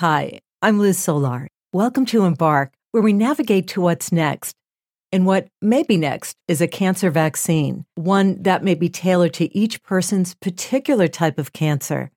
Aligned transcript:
Hi, 0.00 0.38
I'm 0.62 0.78
Liz 0.78 0.96
Solar. 0.96 1.48
Welcome 1.72 2.06
to 2.06 2.24
Embark, 2.24 2.72
where 2.92 3.02
we 3.02 3.12
navigate 3.12 3.66
to 3.70 3.80
what's 3.80 4.12
next. 4.12 4.54
And 5.10 5.26
what 5.26 5.48
may 5.60 5.82
be 5.82 5.96
next 5.96 6.36
is 6.46 6.60
a 6.60 6.68
cancer 6.68 7.10
vaccine, 7.10 7.84
one 7.96 8.40
that 8.44 8.62
may 8.62 8.76
be 8.76 8.88
tailored 8.88 9.34
to 9.34 9.52
each 9.52 9.82
person's 9.82 10.36
particular 10.36 11.08
type 11.08 11.36
of 11.36 11.52
cancer. 11.52 12.12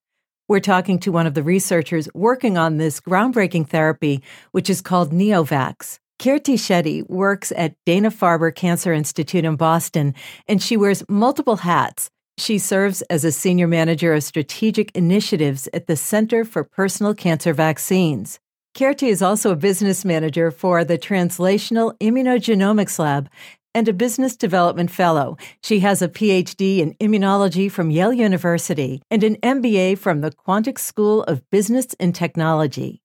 We're 0.48 0.60
talking 0.60 1.00
to 1.00 1.12
one 1.12 1.26
of 1.26 1.34
the 1.34 1.42
researchers 1.42 2.08
working 2.14 2.56
on 2.56 2.78
this 2.78 3.00
groundbreaking 3.00 3.70
therapy, 3.70 4.22
which 4.52 4.70
is 4.70 4.80
called 4.82 5.12
Neovax. 5.12 5.98
Kirti 6.20 6.60
Shetty 6.60 7.10
works 7.10 7.52
at 7.58 7.74
Dana 7.88 8.12
Farber 8.12 8.54
Cancer 8.54 8.94
Institute 8.94 9.44
in 9.44 9.56
Boston, 9.56 10.14
and 10.48 10.62
she 10.62 10.78
wears 10.78 11.04
multiple 11.10 11.56
hats. 11.56 12.12
She 12.42 12.58
serves 12.58 13.04
as 13.04 13.24
a 13.24 13.32
senior 13.32 13.68
manager 13.68 14.16
of 14.16 14.24
strategic 14.24 14.90
initiatives 14.96 15.70
at 15.76 15.86
the 15.86 15.96
Center 15.96 16.44
for 16.44 16.64
Personal 16.64 17.14
Cancer 17.14 17.54
Vaccines. 17.54 18.40
Kirti 18.76 19.10
is 19.10 19.22
also 19.22 19.52
a 19.52 19.56
business 19.56 20.04
manager 20.04 20.50
for 20.50 20.84
the 20.84 20.98
Translational 20.98 21.96
Immunogenomics 22.00 22.98
Lab 22.98 23.30
and 23.76 23.88
a 23.88 23.94
business 23.94 24.36
development 24.36 24.90
fellow. 24.90 25.38
She 25.64 25.82
has 25.82 26.02
a 26.02 26.10
PhD 26.10 26.80
in 26.80 26.96
immunology 26.96 27.70
from 27.70 27.92
Yale 27.92 28.12
University 28.12 29.04
and 29.12 29.24
an 29.24 29.36
MBA 29.44 30.00
from 30.00 30.22
the 30.22 30.32
Quantic 30.32 30.80
School 30.80 31.22
of 31.26 31.48
Business 31.52 31.96
and 32.00 32.16
Technology. 32.16 33.04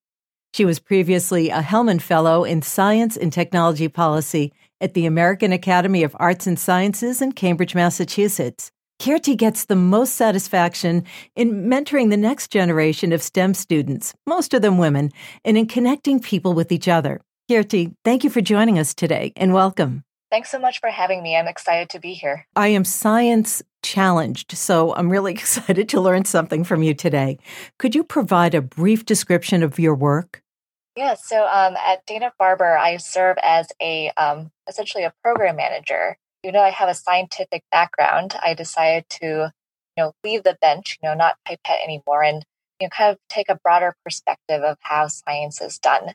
She 0.54 0.64
was 0.64 0.78
previously 0.78 1.50
a 1.50 1.60
Hellman 1.60 2.00
Fellow 2.00 2.44
in 2.44 2.62
Science 2.62 3.18
and 3.18 3.30
Technology 3.30 3.88
Policy 3.88 4.54
at 4.80 4.94
the 4.94 5.04
American 5.04 5.52
Academy 5.52 6.04
of 6.04 6.16
Arts 6.18 6.46
and 6.46 6.58
Sciences 6.58 7.20
in 7.20 7.32
Cambridge, 7.32 7.74
Massachusetts. 7.74 8.72
Kirti 8.98 9.36
gets 9.36 9.66
the 9.66 9.76
most 9.76 10.14
satisfaction 10.14 11.04
in 11.36 11.68
mentoring 11.68 12.10
the 12.10 12.16
next 12.16 12.50
generation 12.50 13.12
of 13.12 13.22
STEM 13.22 13.54
students, 13.54 14.14
most 14.26 14.54
of 14.54 14.62
them 14.62 14.78
women, 14.78 15.12
and 15.44 15.58
in 15.58 15.66
connecting 15.66 16.18
people 16.18 16.54
with 16.54 16.72
each 16.72 16.88
other. 16.88 17.20
Kirti, 17.50 17.94
thank 18.04 18.24
you 18.24 18.30
for 18.30 18.40
joining 18.40 18.78
us 18.78 18.94
today 18.94 19.32
and 19.36 19.52
welcome. 19.52 20.02
Thanks 20.30 20.50
so 20.50 20.58
much 20.58 20.80
for 20.80 20.90
having 20.90 21.22
me. 21.22 21.36
I'm 21.36 21.46
excited 21.46 21.88
to 21.90 22.00
be 22.00 22.14
here. 22.14 22.46
I 22.56 22.68
am 22.68 22.84
science 22.84 23.62
challenged, 23.82 24.52
so 24.52 24.94
I'm 24.94 25.10
really 25.10 25.32
excited 25.34 25.88
to 25.90 26.00
learn 26.00 26.24
something 26.24 26.64
from 26.64 26.82
you 26.82 26.94
today. 26.94 27.38
Could 27.78 27.94
you 27.94 28.02
provide 28.02 28.54
a 28.54 28.62
brief 28.62 29.04
description 29.04 29.62
of 29.62 29.78
your 29.78 29.94
work? 29.94 30.42
Yeah, 30.96 31.14
so 31.14 31.46
um, 31.46 31.76
at 31.76 32.04
Dana 32.06 32.32
Farber, 32.40 32.76
I 32.76 32.96
serve 32.96 33.36
as 33.42 33.68
a 33.80 34.10
um, 34.16 34.50
essentially 34.66 35.04
a 35.04 35.12
program 35.22 35.56
manager 35.56 36.16
even 36.46 36.58
know 36.58 36.64
I 36.64 36.70
have 36.70 36.88
a 36.88 36.94
scientific 36.94 37.64
background, 37.72 38.36
I 38.40 38.54
decided 38.54 39.04
to, 39.20 39.26
you 39.96 40.04
know, 40.04 40.12
leave 40.22 40.44
the 40.44 40.56
bench, 40.60 40.96
you 41.02 41.08
know, 41.08 41.14
not 41.14 41.34
pipette 41.44 41.80
anymore 41.82 42.22
and, 42.22 42.44
you 42.80 42.86
know, 42.86 42.90
kind 42.90 43.10
of 43.10 43.18
take 43.28 43.48
a 43.48 43.58
broader 43.62 43.96
perspective 44.04 44.62
of 44.62 44.76
how 44.80 45.08
science 45.08 45.60
is 45.60 45.78
done. 45.78 46.12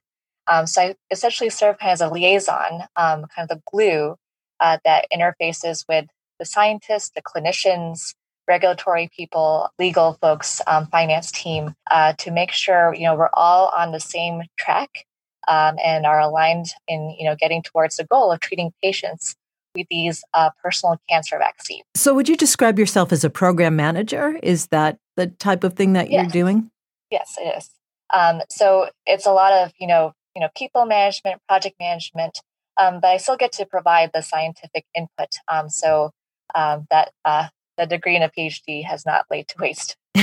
Um, 0.47 0.67
so 0.67 0.81
I 0.81 0.95
essentially 1.11 1.49
serve 1.49 1.79
kind 1.79 1.89
of 1.89 1.93
as 1.95 2.01
a 2.01 2.09
liaison, 2.09 2.83
um, 2.95 3.25
kind 3.35 3.49
of 3.49 3.49
the 3.49 3.61
glue 3.69 4.15
uh, 4.59 4.77
that 4.85 5.07
interfaces 5.13 5.83
with 5.89 6.05
the 6.39 6.45
scientists, 6.45 7.11
the 7.13 7.21
clinicians, 7.21 8.13
regulatory 8.47 9.09
people, 9.15 9.69
legal 9.77 10.17
folks, 10.21 10.61
um, 10.65 10.87
finance 10.87 11.31
team 11.31 11.75
uh, 11.89 12.13
to 12.19 12.31
make 12.31 12.51
sure 12.51 12.93
you 12.93 13.03
know 13.03 13.15
we're 13.15 13.29
all 13.33 13.71
on 13.75 13.91
the 13.91 13.99
same 13.99 14.43
track 14.57 15.05
um, 15.47 15.75
and 15.83 16.05
are 16.05 16.19
aligned 16.19 16.67
in 16.87 17.15
you 17.19 17.25
know 17.25 17.35
getting 17.35 17.61
towards 17.61 17.97
the 17.97 18.05
goal 18.05 18.31
of 18.31 18.39
treating 18.39 18.71
patients 18.81 19.35
with 19.75 19.87
these 19.89 20.23
uh, 20.33 20.49
personal 20.63 20.97
cancer 21.09 21.37
vaccines. 21.37 21.83
So, 21.95 22.13
would 22.13 22.29
you 22.29 22.37
describe 22.37 22.79
yourself 22.79 23.11
as 23.11 23.23
a 23.23 23.29
program 23.29 23.75
manager? 23.75 24.39
Is 24.43 24.67
that 24.67 24.97
the 25.17 25.27
type 25.27 25.63
of 25.63 25.73
thing 25.73 25.93
that 25.93 26.09
yes. 26.09 26.23
you're 26.23 26.43
doing? 26.43 26.69
Yes, 27.09 27.35
it 27.37 27.57
is. 27.57 27.69
Um, 28.13 28.41
so 28.49 28.89
it's 29.05 29.25
a 29.25 29.31
lot 29.31 29.53
of 29.53 29.71
you 29.79 29.87
know 29.87 30.13
you 30.35 30.41
know 30.41 30.49
people 30.55 30.85
management, 30.85 31.41
project 31.47 31.75
management, 31.79 32.39
um, 32.77 32.99
but 33.01 33.09
I 33.09 33.17
still 33.17 33.37
get 33.37 33.51
to 33.53 33.65
provide 33.65 34.11
the 34.13 34.21
scientific 34.21 34.85
input. 34.95 35.29
Um, 35.47 35.69
so 35.69 36.11
um, 36.55 36.87
that 36.89 37.11
uh, 37.25 37.47
the 37.77 37.85
degree 37.85 38.15
in 38.15 38.23
a 38.23 38.29
PhD 38.29 38.83
has 38.85 39.05
not 39.05 39.25
laid 39.31 39.47
to 39.49 39.55
waste. 39.59 39.95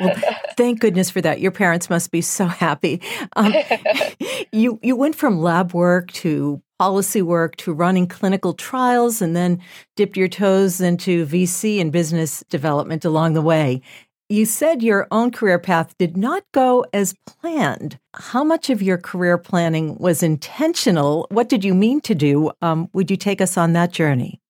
well, 0.00 0.14
thank 0.56 0.80
goodness 0.80 1.10
for 1.10 1.20
that. 1.20 1.40
Your 1.40 1.50
parents 1.50 1.90
must 1.90 2.10
be 2.10 2.20
so 2.20 2.46
happy. 2.46 3.00
Um, 3.36 3.54
you 4.52 4.78
you 4.82 4.96
went 4.96 5.16
from 5.16 5.40
lab 5.40 5.74
work 5.74 6.12
to 6.12 6.62
policy 6.82 7.22
work 7.22 7.54
to 7.54 7.72
running 7.72 8.08
clinical 8.08 8.52
trials 8.54 9.22
and 9.22 9.36
then 9.36 9.62
dipped 9.94 10.16
your 10.16 10.26
toes 10.26 10.80
into 10.80 11.24
VC 11.26 11.80
and 11.80 11.92
business 11.92 12.42
development 12.50 13.04
along 13.04 13.34
the 13.34 13.40
way. 13.40 13.80
You 14.28 14.44
said 14.44 14.82
your 14.82 15.06
own 15.12 15.30
career 15.30 15.60
path 15.60 15.96
did 15.96 16.16
not 16.16 16.42
go 16.52 16.84
as 16.92 17.14
planned. 17.24 18.00
How 18.14 18.42
much 18.42 18.68
of 18.68 18.82
your 18.82 18.98
career 18.98 19.38
planning 19.38 19.96
was 19.98 20.24
intentional? 20.24 21.28
What 21.30 21.48
did 21.48 21.64
you 21.64 21.72
mean 21.72 22.00
to 22.00 22.16
do? 22.16 22.50
Um, 22.62 22.90
would 22.94 23.12
you 23.12 23.16
take 23.16 23.40
us 23.40 23.56
on 23.56 23.74
that 23.74 23.92
journey? 23.92 24.40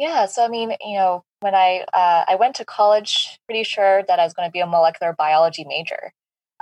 Yeah, 0.00 0.26
so 0.26 0.44
I 0.44 0.48
mean, 0.48 0.72
you 0.84 0.98
know, 0.98 1.22
when 1.38 1.54
I 1.54 1.84
uh, 1.94 2.24
I 2.26 2.34
went 2.34 2.56
to 2.56 2.64
college, 2.64 3.38
pretty 3.46 3.62
sure 3.62 4.02
that 4.08 4.18
I 4.18 4.24
was 4.24 4.34
going 4.34 4.48
to 4.48 4.52
be 4.52 4.58
a 4.58 4.66
molecular 4.66 5.12
biology 5.12 5.64
major, 5.64 6.12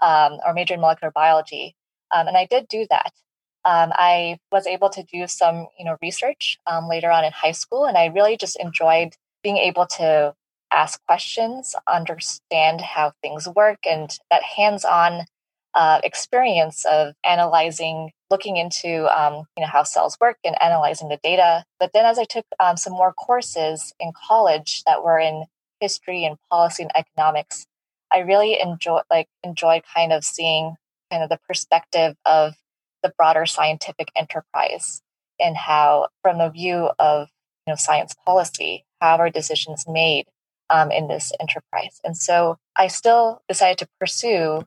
um, 0.03 0.41
or 0.45 0.53
major 0.53 0.75
in 0.75 0.81
molecular 0.81 1.11
biology, 1.11 1.75
um, 2.15 2.29
and 2.29 2.37
I 2.37 2.45
did 2.45 2.69
do 2.69 2.87
that 2.91 3.13
um, 3.67 3.91
I 3.95 4.39
was 4.53 4.67
able 4.67 4.91
to 4.91 5.03
do 5.03 5.27
some, 5.27 5.67
you 5.79 5.85
know, 5.85 5.97
research 6.01 6.57
um, 6.67 6.89
later 6.89 7.11
on 7.11 7.25
in 7.25 7.33
high 7.33 7.53
school, 7.53 7.85
and 7.85 7.99
I 7.99 8.07
really 8.07 8.37
just 8.37 8.57
enjoyed 8.61 9.17
being 9.43 9.59
able 9.59 9.87
to 9.99 10.35
ask 10.73 11.01
questions, 11.07 11.75
understand 11.87 12.81
how 12.81 13.13
things 13.23 13.49
work, 13.49 13.81
and 13.85 14.11
that 14.31 14.43
hands-on 14.43 15.27
uh, 15.75 16.01
experience 16.05 16.85
of 16.87 17.15
analyzing, 17.25 18.13
looking 18.31 18.57
into, 18.57 19.07
um, 19.17 19.45
you 19.57 19.63
know, 19.63 19.67
how 19.67 19.83
cells 19.83 20.17
work 20.21 20.39
and 20.45 20.57
analyzing 20.63 21.09
the 21.09 21.19
data. 21.23 21.65
But 21.79 21.91
then, 21.93 22.07
as 22.07 22.19
I 22.19 22.25
took 22.25 22.47
um, 22.61 22.77
some 22.77 22.95
more 22.95 23.13
courses 23.13 23.93
in 24.01 24.13
college 24.29 24.83
that 24.87 25.05
were 25.05 25.19
in 25.19 25.45
history 25.81 26.25
and 26.25 26.39
policy 26.51 26.83
and 26.85 26.93
economics, 26.97 27.67
I 28.13 28.21
really 28.21 28.61
enjoy, 28.61 29.01
like, 29.11 29.29
enjoyed 29.43 29.83
kind 29.95 30.13
of 30.13 30.25
seeing 30.25 30.77
kind 31.11 31.23
of 31.23 31.29
the 31.29 31.41
perspective 31.47 32.17
of 32.25 32.55
the 33.03 33.13
broader 33.17 33.47
scientific 33.47 34.11
enterprise 34.17 35.03
and 35.39 35.57
how, 35.57 36.09
from 36.23 36.39
the 36.39 36.51
view 36.51 36.91
of 36.99 37.29
you 37.67 37.73
know 37.73 37.77
science 37.77 38.15
policy, 38.25 38.85
how 39.01 39.17
are 39.17 39.31
decisions 39.31 39.85
made 39.89 40.27
um, 40.71 40.91
in 40.91 41.09
this 41.09 41.33
enterprise? 41.41 42.01
And 42.05 42.17
so 42.17 42.59
I 42.77 42.87
still 42.89 43.43
decided 43.49 43.79
to 43.79 43.89
pursue 44.01 44.63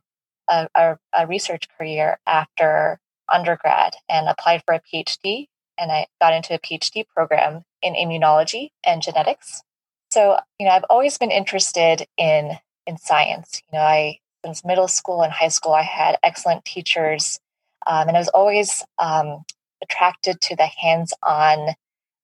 a, 0.48 0.68
a, 0.74 0.98
a 1.12 1.26
research 1.26 1.68
career 1.76 2.18
after 2.26 2.98
undergrad 3.32 3.94
and 4.08 4.28
applied 4.28 4.62
for 4.66 4.74
a 4.74 4.80
PhD. 4.80 5.46
And 5.78 5.90
I 5.90 6.06
got 6.20 6.34
into 6.34 6.54
a 6.54 6.58
PhD 6.58 7.04
program 7.08 7.62
in 7.82 7.94
immunology 7.94 8.70
and 8.84 9.02
genetics. 9.02 9.62
So, 10.10 10.38
you 10.58 10.66
know, 10.66 10.72
I've 10.72 10.84
always 10.90 11.16
been 11.18 11.30
interested 11.30 12.06
in 12.16 12.58
in 12.86 12.98
science. 12.98 13.62
You 13.72 13.78
know, 13.78 13.84
I 13.84 14.18
since 14.44 14.64
middle 14.64 14.88
school 14.88 15.22
and 15.22 15.32
high 15.32 15.48
school, 15.48 15.72
I 15.72 15.82
had 15.82 16.18
excellent 16.22 16.64
teachers 16.64 17.38
um, 17.86 18.08
and 18.08 18.16
I 18.16 18.20
was 18.20 18.28
always 18.28 18.84
um, 18.98 19.44
attracted 19.82 20.40
to 20.42 20.56
the 20.56 20.66
hands 20.66 21.12
on 21.22 21.74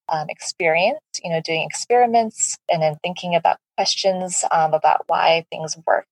um, 0.08 0.26
experience, 0.28 1.00
you 1.22 1.30
know, 1.30 1.40
doing 1.40 1.62
experiments 1.62 2.56
and 2.70 2.82
then 2.82 2.96
thinking 3.02 3.34
about 3.34 3.58
questions 3.76 4.44
um, 4.50 4.74
about 4.74 5.02
why 5.06 5.44
things 5.50 5.76
work. 5.86 6.06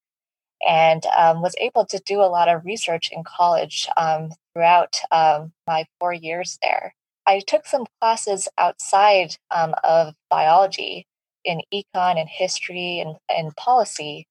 And 0.66 1.04
um, 1.16 1.42
was 1.42 1.54
able 1.60 1.84
to 1.86 2.00
do 2.06 2.20
a 2.20 2.30
lot 2.30 2.48
of 2.48 2.64
research 2.64 3.10
in 3.12 3.22
college 3.22 3.88
um, 3.98 4.30
throughout 4.54 5.00
my 5.10 5.84
four 6.00 6.12
years 6.12 6.58
there. 6.62 6.94
I 7.26 7.40
took 7.40 7.66
some 7.66 7.86
classes 8.00 8.48
outside 8.56 9.36
of 9.50 10.14
biology 10.30 11.06
in 11.44 11.60
econ 11.72 12.18
and 12.18 12.28
history 12.28 13.00
and, 13.00 13.16
and 13.28 13.54
policy. 13.56 14.26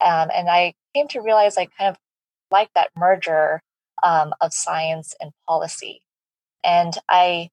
and 0.00 0.48
I 0.48 0.74
came 0.94 1.06
to 1.08 1.20
realize 1.20 1.56
I 1.56 1.66
kind 1.66 1.90
of 1.90 1.96
like 2.50 2.70
that 2.74 2.90
merger 2.96 3.60
um, 4.02 4.34
of 4.40 4.52
science 4.52 5.14
and 5.20 5.32
policy. 5.48 6.02
And 6.64 6.94
I, 7.08 7.50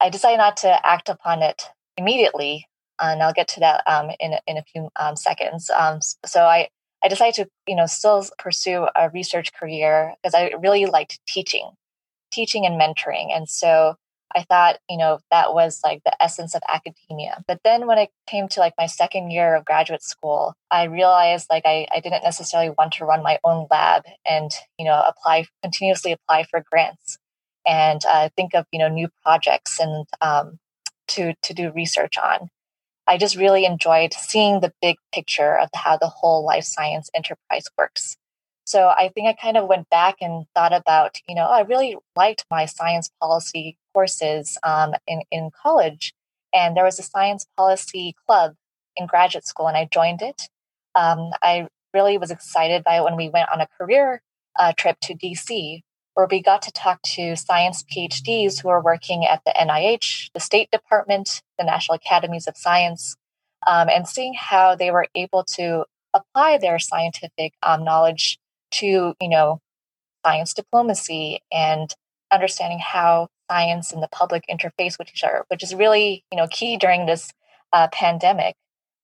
I 0.00 0.08
decided 0.10 0.38
not 0.38 0.56
to 0.58 0.86
act 0.86 1.08
upon 1.08 1.42
it 1.42 1.64
immediately, 1.96 2.66
and 3.00 3.22
I'll 3.22 3.32
get 3.32 3.48
to 3.48 3.60
that 3.60 3.82
um, 3.86 4.10
in 4.18 4.34
in 4.46 4.56
a 4.56 4.62
few 4.62 4.88
um, 4.98 5.16
seconds. 5.16 5.70
Um, 5.70 6.00
so 6.24 6.44
I, 6.44 6.68
I 7.02 7.08
decided 7.08 7.34
to, 7.34 7.50
you 7.66 7.76
know, 7.76 7.86
still 7.86 8.24
pursue 8.38 8.86
a 8.96 9.10
research 9.10 9.52
career 9.52 10.14
because 10.22 10.34
I 10.34 10.52
really 10.58 10.86
liked 10.86 11.20
teaching, 11.26 11.70
teaching 12.32 12.64
and 12.66 12.80
mentoring, 12.80 13.28
and 13.34 13.48
so 13.48 13.96
I 14.34 14.42
thought, 14.42 14.78
you 14.88 14.96
know, 14.96 15.18
that 15.30 15.54
was 15.54 15.80
like 15.82 16.02
the 16.04 16.22
essence 16.22 16.54
of 16.54 16.62
academia. 16.68 17.42
But 17.48 17.60
then 17.64 17.86
when 17.86 17.98
it 17.98 18.10
came 18.26 18.48
to 18.48 18.60
like 18.60 18.74
my 18.78 18.86
second 18.86 19.30
year 19.30 19.54
of 19.54 19.64
graduate 19.64 20.02
school, 20.02 20.54
I 20.70 20.84
realized 20.84 21.46
like 21.50 21.64
I, 21.66 21.86
I 21.92 22.00
didn't 22.00 22.22
necessarily 22.22 22.70
want 22.70 22.92
to 22.94 23.04
run 23.04 23.22
my 23.22 23.38
own 23.42 23.66
lab 23.70 24.04
and, 24.24 24.50
you 24.78 24.84
know, 24.84 25.02
apply, 25.06 25.46
continuously 25.62 26.12
apply 26.12 26.44
for 26.44 26.64
grants 26.70 27.18
and 27.66 28.00
uh, 28.08 28.28
think 28.36 28.54
of, 28.54 28.66
you 28.72 28.78
know, 28.78 28.88
new 28.88 29.08
projects 29.22 29.80
and 29.80 30.06
um, 30.20 30.58
to, 31.08 31.34
to 31.42 31.54
do 31.54 31.72
research 31.72 32.16
on. 32.16 32.50
I 33.06 33.18
just 33.18 33.34
really 33.34 33.64
enjoyed 33.64 34.14
seeing 34.14 34.60
the 34.60 34.72
big 34.80 34.96
picture 35.12 35.58
of 35.58 35.68
how 35.74 35.96
the 35.96 36.06
whole 36.08 36.44
life 36.44 36.64
science 36.64 37.10
enterprise 37.14 37.64
works. 37.76 38.16
So 38.64 38.88
I 38.88 39.10
think 39.14 39.26
I 39.26 39.32
kind 39.32 39.56
of 39.56 39.68
went 39.68 39.88
back 39.90 40.16
and 40.20 40.44
thought 40.54 40.72
about, 40.72 41.18
you 41.28 41.34
know, 41.34 41.46
I 41.46 41.62
really 41.62 41.96
liked 42.16 42.44
my 42.50 42.66
science 42.66 43.10
policy 43.20 43.76
courses 43.92 44.58
um, 44.62 44.94
in, 45.06 45.22
in 45.30 45.50
college. 45.62 46.12
And 46.54 46.76
there 46.76 46.84
was 46.84 46.98
a 46.98 47.02
science 47.02 47.46
policy 47.56 48.14
club 48.26 48.54
in 48.96 49.06
graduate 49.06 49.46
school, 49.46 49.68
and 49.68 49.76
I 49.76 49.88
joined 49.90 50.22
it. 50.22 50.42
Um, 50.94 51.30
I 51.42 51.68
really 51.94 52.18
was 52.18 52.30
excited 52.30 52.84
by 52.84 52.96
it 52.98 53.04
when 53.04 53.16
we 53.16 53.28
went 53.28 53.50
on 53.50 53.60
a 53.60 53.68
career 53.78 54.22
uh, 54.58 54.72
trip 54.76 54.98
to 55.02 55.14
DC, 55.14 55.80
where 56.14 56.26
we 56.30 56.42
got 56.42 56.62
to 56.62 56.72
talk 56.72 57.00
to 57.02 57.36
science 57.36 57.84
PhDs 57.84 58.60
who 58.60 58.68
are 58.68 58.82
working 58.82 59.24
at 59.24 59.42
the 59.44 59.54
NIH, 59.58 60.30
the 60.34 60.40
State 60.40 60.70
Department, 60.70 61.42
the 61.58 61.64
National 61.64 61.96
Academies 61.96 62.46
of 62.46 62.56
Science, 62.56 63.16
um, 63.66 63.88
and 63.88 64.08
seeing 64.08 64.34
how 64.34 64.74
they 64.74 64.90
were 64.90 65.06
able 65.14 65.44
to 65.44 65.84
apply 66.14 66.58
their 66.58 66.78
scientific 66.78 67.52
um, 67.62 67.84
knowledge 67.84 68.38
to, 68.72 69.14
you 69.20 69.28
know, 69.28 69.60
science 70.24 70.54
diplomacy 70.54 71.40
and 71.52 71.94
understanding 72.32 72.78
how 72.78 73.28
science 73.50 73.92
and 73.92 74.02
the 74.02 74.08
public 74.08 74.44
interface 74.50 74.98
with 74.98 75.08
each 75.08 75.24
other, 75.24 75.44
which 75.48 75.62
is 75.62 75.74
really, 75.74 76.24
you 76.30 76.36
know, 76.36 76.46
key 76.50 76.76
during 76.76 77.06
this 77.06 77.32
uh, 77.72 77.88
pandemic 77.92 78.54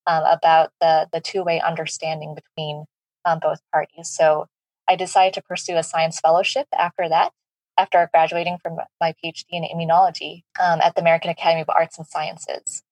um, 0.07 0.25
about 0.25 0.71
the 0.81 1.09
the 1.13 1.21
two 1.21 1.43
way 1.43 1.61
understanding 1.61 2.35
between 2.35 2.85
um, 3.25 3.39
both 3.41 3.61
parties. 3.73 4.09
So 4.09 4.47
I 4.89 4.97
decided 4.97 5.35
to 5.35 5.43
pursue 5.43 5.77
a 5.77 5.83
science 5.83 6.21
fellowship 6.21 6.67
after 6.77 7.09
that, 7.09 7.33
after 7.77 8.09
graduating 8.13 8.59
from 8.63 8.79
my 9.01 9.15
PhD 9.25 9.45
in 9.51 9.65
immunology 9.65 10.43
um, 10.61 10.81
at 10.81 10.95
the 10.95 11.01
American 11.01 11.31
Academy 11.31 11.63
of 11.63 11.71
Arts 11.71 11.99
and 11.99 12.07
Sciences. 12.07 12.83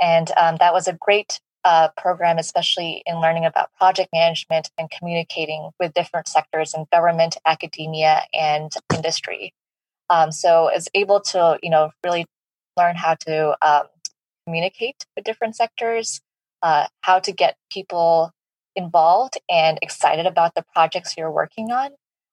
And 0.00 0.30
um, 0.36 0.56
that 0.58 0.72
was 0.72 0.88
a 0.88 0.98
great 0.98 1.40
uh, 1.64 1.88
program, 1.96 2.38
especially 2.38 3.02
in 3.06 3.20
learning 3.20 3.44
about 3.44 3.72
project 3.78 4.10
management 4.12 4.70
and 4.78 4.90
communicating 4.90 5.70
with 5.80 5.94
different 5.94 6.28
sectors 6.28 6.74
in 6.74 6.86
government, 6.92 7.36
academia, 7.46 8.22
and 8.34 8.72
industry. 8.94 9.52
Um, 10.10 10.30
so 10.30 10.68
is 10.68 10.88
able 10.94 11.20
to, 11.20 11.58
you 11.62 11.70
know, 11.70 11.90
really 12.04 12.26
learn 12.76 12.96
how 12.96 13.14
to 13.26 13.56
um, 13.66 13.84
communicate 14.46 15.06
with 15.16 15.24
different 15.24 15.56
sectors, 15.56 16.20
uh, 16.62 16.86
how 17.00 17.18
to 17.20 17.32
get 17.32 17.56
people 17.70 18.30
involved 18.76 19.38
and 19.48 19.78
excited 19.80 20.26
about 20.26 20.54
the 20.54 20.64
projects 20.74 21.14
you're 21.16 21.30
working 21.30 21.70
on, 21.70 21.92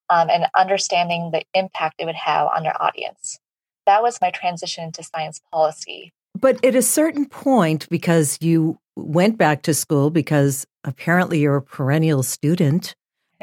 um, 0.09 0.29
and 0.29 0.47
understanding 0.57 1.31
the 1.31 1.43
impact 1.53 1.95
it 1.99 2.05
would 2.05 2.15
have 2.15 2.47
on 2.47 2.63
their 2.63 2.81
audience. 2.81 3.39
That 3.85 4.03
was 4.03 4.19
my 4.21 4.29
transition 4.29 4.91
to 4.93 5.03
science 5.03 5.39
policy. 5.51 6.11
But 6.41 6.63
at 6.65 6.75
a 6.75 6.81
certain 6.81 7.25
point, 7.27 7.87
because 7.89 8.37
you 8.41 8.79
went 8.95 9.37
back 9.37 9.61
to 9.63 9.73
school, 9.73 10.09
because 10.09 10.65
apparently 10.83 11.39
you're 11.39 11.57
a 11.57 11.61
perennial 11.61 12.23
student, 12.23 12.95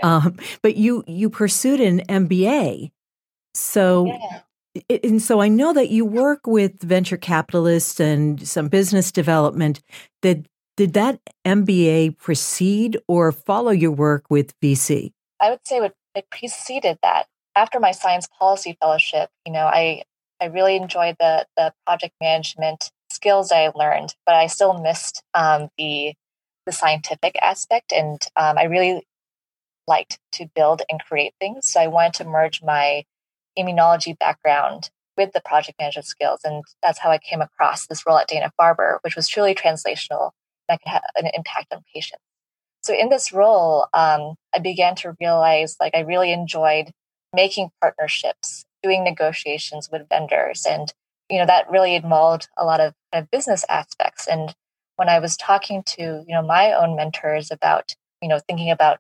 um, 0.03 0.37
but 0.63 0.77
you 0.77 1.05
you 1.07 1.31
pursued 1.31 1.81
an 1.81 2.01
MBA. 2.09 2.91
So, 3.55 4.07
yeah. 4.07 4.99
and 5.03 5.23
so 5.23 5.41
I 5.41 5.49
know 5.49 5.73
that 5.73 5.91
you 5.91 6.05
work 6.05 6.47
with 6.47 6.81
venture 6.83 7.17
capitalists 7.17 7.99
and 8.01 8.47
some 8.47 8.69
business 8.69 9.11
development. 9.13 9.81
That 10.23 10.47
did 10.77 10.93
that 10.95 11.21
MBA 11.45 12.19
precede 12.19 12.99
or 13.09 13.33
follow 13.33 13.71
your 13.71 13.91
work 13.91 14.27
with 14.29 14.59
VC? 14.61 15.13
I 15.41 15.51
would 15.51 15.61
say 15.65 15.81
it 16.15 16.31
preceded 16.31 16.99
that. 17.03 17.27
After 17.57 17.81
my 17.81 17.91
science 17.91 18.29
policy 18.39 18.77
fellowship, 18.81 19.31
you 19.45 19.53
know, 19.53 19.67
I 19.67 20.03
I 20.41 20.47
really 20.47 20.77
enjoyed 20.77 21.17
the 21.19 21.47
the 21.57 21.73
project 21.87 22.15
management 22.21 22.91
skills 23.11 23.53
I 23.53 23.71
learned, 23.75 24.15
but 24.27 24.35
I 24.35 24.47
still 24.47 24.81
missed 24.81 25.23
um, 25.35 25.69
the 25.79 26.15
the 26.67 26.73
scientific 26.73 27.37
aspect, 27.43 27.93
and 27.93 28.21
um, 28.37 28.59
I 28.59 28.65
really 28.65 29.07
liked 29.87 30.19
to 30.33 30.47
build 30.55 30.83
and 30.91 31.03
create 31.03 31.35
things. 31.41 31.71
So 31.71 31.81
I 31.81 31.87
wanted 31.87 32.15
to 32.15 32.25
merge 32.25 32.63
my 32.63 33.05
immunology 33.59 34.17
background 34.19 34.91
with 35.17 35.33
the 35.33 35.41
project 35.41 35.79
management 35.81 36.07
skills, 36.07 36.41
and 36.45 36.65
that's 36.83 36.99
how 36.99 37.11
I 37.11 37.19
came 37.19 37.41
across 37.41 37.87
this 37.87 38.05
role 38.07 38.19
at 38.19 38.29
Dana 38.29 38.53
Farber, 38.61 38.99
which 39.03 39.17
was 39.17 39.29
truly 39.29 39.55
translational 39.55 40.31
that 40.69 40.81
could 40.83 40.91
have 40.91 41.03
an 41.17 41.31
impact 41.35 41.73
on 41.73 41.83
patients. 41.95 42.23
So 42.83 42.95
in 42.95 43.09
this 43.09 43.33
role, 43.33 43.87
um, 43.93 44.35
I 44.55 44.61
began 44.61 44.95
to 44.97 45.17
realize 45.21 45.77
like 45.81 45.95
I 45.95 46.01
really 46.01 46.33
enjoyed 46.33 46.93
making 47.35 47.71
partnerships, 47.81 48.65
doing 48.83 49.05
negotiations 49.05 49.89
with 49.91 50.09
vendors, 50.09 50.67
and 50.69 50.93
you 51.31 51.39
know 51.39 51.47
that 51.47 51.71
really 51.71 51.95
involved 51.95 52.49
a 52.57 52.65
lot 52.65 52.81
of, 52.81 52.95
of 53.13 53.31
business 53.31 53.65
aspects. 53.69 54.27
And 54.27 54.55
when 54.97 55.09
I 55.09 55.19
was 55.19 55.37
talking 55.37 55.83
to 55.85 56.25
you 56.27 56.35
know 56.35 56.43
my 56.43 56.73
own 56.73 56.97
mentors 56.97 57.51
about 57.51 57.95
you 58.23 58.29
know 58.29 58.39
thinking 58.39 58.71
about 58.71 58.99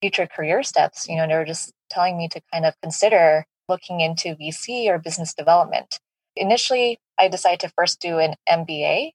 future 0.00 0.26
career 0.26 0.62
steps, 0.62 1.08
you 1.08 1.16
know 1.16 1.26
they 1.26 1.34
were 1.34 1.44
just 1.44 1.72
telling 1.90 2.16
me 2.16 2.28
to 2.28 2.40
kind 2.52 2.64
of 2.66 2.74
consider 2.82 3.46
looking 3.68 4.00
into 4.00 4.36
VC 4.36 4.86
or 4.86 4.98
business 4.98 5.34
development. 5.34 5.98
Initially, 6.36 6.98
I 7.18 7.28
decided 7.28 7.60
to 7.60 7.72
first 7.76 8.00
do 8.00 8.18
an 8.18 8.34
MBA 8.48 9.12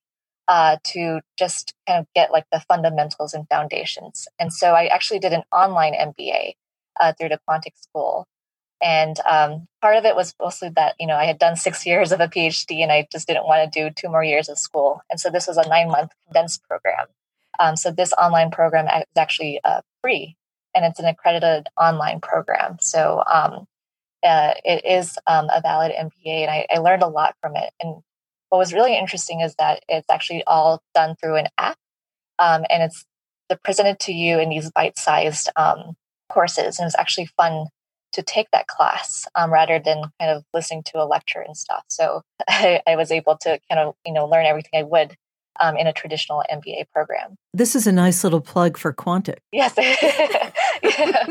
uh, 0.48 0.78
to 0.84 1.20
just 1.38 1.74
kind 1.88 2.00
of 2.00 2.08
get 2.16 2.32
like 2.32 2.46
the 2.52 2.60
fundamentals 2.68 3.34
and 3.34 3.48
foundations. 3.50 4.28
And 4.40 4.54
so 4.54 4.74
I 4.74 4.86
actually 4.86 5.20
did 5.20 5.34
an 5.34 5.44
online 5.52 5.94
MBA 5.94 6.54
uh, 7.00 7.14
through 7.14 7.30
the 7.30 7.40
Quantic 7.48 7.78
School. 7.78 8.26
And 8.82 9.20
um, 9.28 9.68
part 9.82 9.98
of 9.98 10.06
it 10.06 10.16
was 10.16 10.36
mostly 10.42 10.70
that, 10.76 10.96
you 11.00 11.08
know, 11.08 11.16
I 11.16 11.26
had 11.26 11.40
done 11.40 11.56
six 11.56 11.86
years 11.86 12.12
of 12.12 12.20
a 12.20 12.28
PhD 12.28 12.82
and 12.82 12.92
I 12.92 13.08
just 13.12 13.28
didn't 13.28 13.46
want 13.46 13.72
to 13.72 13.80
do 13.80 13.94
two 13.94 14.10
more 14.10 14.24
years 14.24 14.50
of 14.50 14.58
school. 14.58 15.02
And 15.10 15.20
so 15.20 15.30
this 15.30 15.48
was 15.48 15.58
a 15.58 15.68
nine 15.68 15.90
month 15.90 16.12
condensed 16.26 16.64
program. 16.68 17.08
Um, 17.60 17.76
so 17.76 17.92
this 17.92 18.14
online 18.14 18.52
program 18.52 18.86
is 18.86 19.04
actually 19.18 19.60
uh, 19.64 19.82
free 20.02 20.36
and 20.76 20.86
it's 20.86 21.00
an 21.00 21.06
accredited 21.06 21.68
online 21.76 22.22
program. 22.22 22.78
So 22.80 23.24
um, 23.32 23.66
uh, 24.24 24.54
it 24.64 24.86
is 24.86 25.18
um, 25.26 25.50
a 25.54 25.62
valid 25.62 25.92
MBA 25.92 26.44
and 26.44 26.52
I, 26.52 26.68
I, 26.70 26.78
learned 26.78 27.04
a 27.04 27.08
lot 27.08 27.36
from 27.42 27.56
it. 27.56 27.72
And 27.80 27.96
what 28.50 28.60
was 28.60 28.74
really 28.74 28.98
interesting 28.98 29.42
is 29.42 29.56
that 29.56 29.84
it's 29.88 30.10
actually 30.10 30.44
all 30.46 30.82
done 30.94 31.16
through 31.16 31.38
an 31.38 31.48
app 31.58 31.78
um, 32.38 32.64
and 32.70 32.84
it's 32.84 33.06
presented 33.64 34.00
to 34.02 34.14
you 34.14 34.40
in 34.40 34.50
these 34.50 34.70
bite-sized 34.72 35.50
um, 35.56 35.96
courses 36.30 36.78
and 36.78 36.86
it's 36.86 36.98
actually 36.98 37.30
fun 37.38 37.68
to 38.14 38.22
take 38.24 38.48
that 38.52 38.68
class 38.68 39.28
um, 39.36 39.52
rather 39.52 39.80
than 39.80 40.04
kind 40.20 40.32
of 40.32 40.44
listening 40.54 40.84
to 40.84 41.02
a 41.02 41.06
lecture 41.06 41.42
and 41.42 41.56
stuff. 41.56 41.84
So 41.88 42.22
I, 42.48 42.82
I, 42.88 42.96
was 42.96 43.12
able 43.12 43.38
to 43.42 43.60
kind 43.70 43.80
of 43.80 43.96
you 44.06 44.14
know 44.14 44.26
learn 44.26 44.46
everything 44.46 44.80
i 44.80 44.84
would 44.84 45.16
um, 45.60 45.76
in 45.76 45.88
a 45.88 45.94
traditional 45.94 46.44
mba 46.52 46.86
program. 46.94 47.36
This 47.54 47.76
is 47.76 47.88
a 47.88 47.92
nice 47.92 48.24
little 48.24 48.42
plug 48.42 48.78
for 48.78 48.94
quantic. 48.94 49.38
Yes. 49.52 49.74
Yeah. 50.84 51.26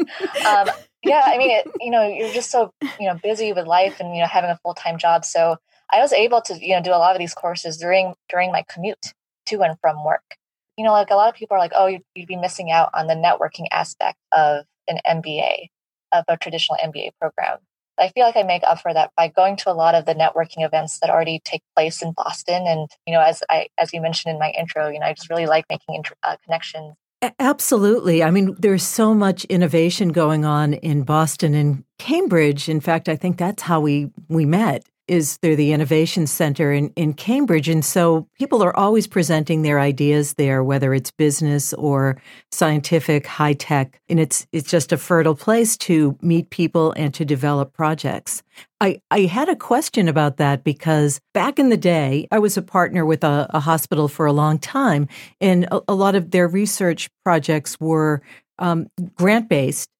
Um, 0.44 0.69
yeah 1.05 1.23
i 1.26 1.38
mean 1.38 1.50
it, 1.50 1.70
you 1.81 1.90
know 1.90 2.06
you're 2.06 2.32
just 2.32 2.50
so 2.50 2.73
you 2.99 3.06
know 3.06 3.14
busy 3.22 3.53
with 3.53 3.65
life 3.65 4.00
and 4.00 4.15
you 4.15 4.20
know 4.20 4.27
having 4.27 4.50
a 4.50 4.58
full-time 4.65 4.98
job. 4.98 5.24
So 5.24 5.56
I 5.93 6.00
was 6.00 6.12
able 6.12 6.41
to, 6.43 6.58
you 6.60 6.74
know, 6.74 6.82
do 6.82 6.91
a 6.91 6.98
lot 6.98 7.15
of 7.15 7.19
these 7.19 7.34
courses 7.34 7.77
during 7.77 8.15
during 8.29 8.53
my 8.53 8.65
commute 8.69 9.12
to 9.46 9.62
and 9.62 9.79
from 9.81 10.05
work. 10.05 10.36
You 10.77 10.84
know, 10.84 10.93
like 10.93 11.10
a 11.10 11.15
lot 11.15 11.29
of 11.29 11.34
people 11.34 11.56
are 11.56 11.60
like, 11.60 11.72
oh, 11.74 11.86
you'd, 11.86 12.03
you'd 12.15 12.27
be 12.27 12.36
missing 12.36 12.70
out 12.70 12.91
on 12.93 13.06
the 13.06 13.15
networking 13.15 13.67
aspect 13.70 14.19
of 14.32 14.65
an 14.89 14.98
MBA, 15.06 15.69
of 16.13 16.25
a 16.29 16.36
traditional 16.36 16.79
MBA 16.82 17.10
program. 17.20 17.58
I 17.98 18.08
feel 18.08 18.27
like 18.27 18.36
I 18.36 18.43
make 18.43 18.63
up 18.63 18.81
for 18.81 18.93
that 18.93 19.10
by 19.17 19.29
going 19.29 19.56
to 19.56 19.70
a 19.70 19.72
lot 19.72 19.94
of 19.94 20.05
the 20.05 20.15
networking 20.15 20.65
events 20.65 20.98
that 21.01 21.08
already 21.08 21.41
take 21.44 21.63
place 21.75 22.03
in 22.03 22.13
Boston. 22.13 22.67
And 22.67 22.89
you 23.06 23.15
know, 23.15 23.22
as 23.22 23.43
I 23.48 23.69
as 23.79 23.93
you 23.93 24.01
mentioned 24.01 24.34
in 24.34 24.39
my 24.39 24.51
intro, 24.51 24.89
you 24.89 25.01
know, 25.01 25.06
I 25.06 25.15
just 25.15 25.31
really 25.31 25.46
like 25.46 25.65
making 25.70 25.94
int- 25.94 26.13
uh, 26.22 26.36
connections. 26.44 26.94
Absolutely. 27.39 28.22
I 28.22 28.31
mean, 28.31 28.55
there's 28.58 28.82
so 28.82 29.15
much 29.15 29.44
innovation 29.46 30.10
going 30.10 30.44
on 30.44 30.75
in 30.75 31.03
Boston 31.03 31.55
and 31.55 31.84
Cambridge. 31.98 32.69
In 32.69 32.81
fact, 32.81 33.08
I 33.08 33.17
think 33.17 33.39
that's 33.39 33.63
how 33.63 33.81
we 33.81 34.10
we 34.29 34.44
met 34.44 34.84
is 35.08 35.36
through 35.36 35.56
the 35.56 35.72
Innovation 35.72 36.27
Center 36.27 36.72
in, 36.72 36.91
in 36.96 37.13
Cambridge. 37.15 37.69
And 37.69 37.84
so 37.84 38.29
people 38.39 38.63
are 38.63 38.77
always 38.77 39.06
presenting 39.06 39.63
their 39.63 39.79
ideas 39.79 40.34
there, 40.34 40.63
whether 40.65 40.93
it's 40.93 41.10
business 41.10 41.72
or 41.75 42.20
scientific, 42.51 43.27
high 43.27 43.53
tech. 43.53 44.01
And 44.08 44.19
it's 44.19 44.46
it's 44.53 44.70
just 44.70 44.93
a 44.93 44.96
fertile 44.96 45.34
place 45.34 45.77
to 45.79 46.19
meet 46.20 46.51
people 46.51 46.93
and 46.96 47.13
to 47.15 47.25
develop 47.25 47.72
projects. 47.72 48.43
I, 48.81 49.01
I 49.10 49.20
had 49.22 49.48
a 49.48 49.56
question 49.56 50.08
about 50.08 50.36
that 50.36 50.65
because 50.65 51.20
back 51.32 51.58
in 51.58 51.70
the 51.70 51.77
day, 51.77 52.27
I 52.31 52.39
was 52.39 52.56
a 52.56 52.63
partner 52.63 53.06
with 53.06 53.25
a, 53.25 53.46
a 53.51 53.60
hospital 53.60 54.08
for 54.08 54.27
a 54.27 54.32
long 54.32 54.58
time, 54.58 55.08
and 55.41 55.65
a, 55.65 55.81
a 55.89 55.94
lot 55.94 56.15
of 56.15 56.31
their 56.31 56.48
research 56.48 57.08
projects 57.25 57.79
were 57.81 58.22
um, 58.58 58.89
grant 59.15 59.48
based 59.48 59.91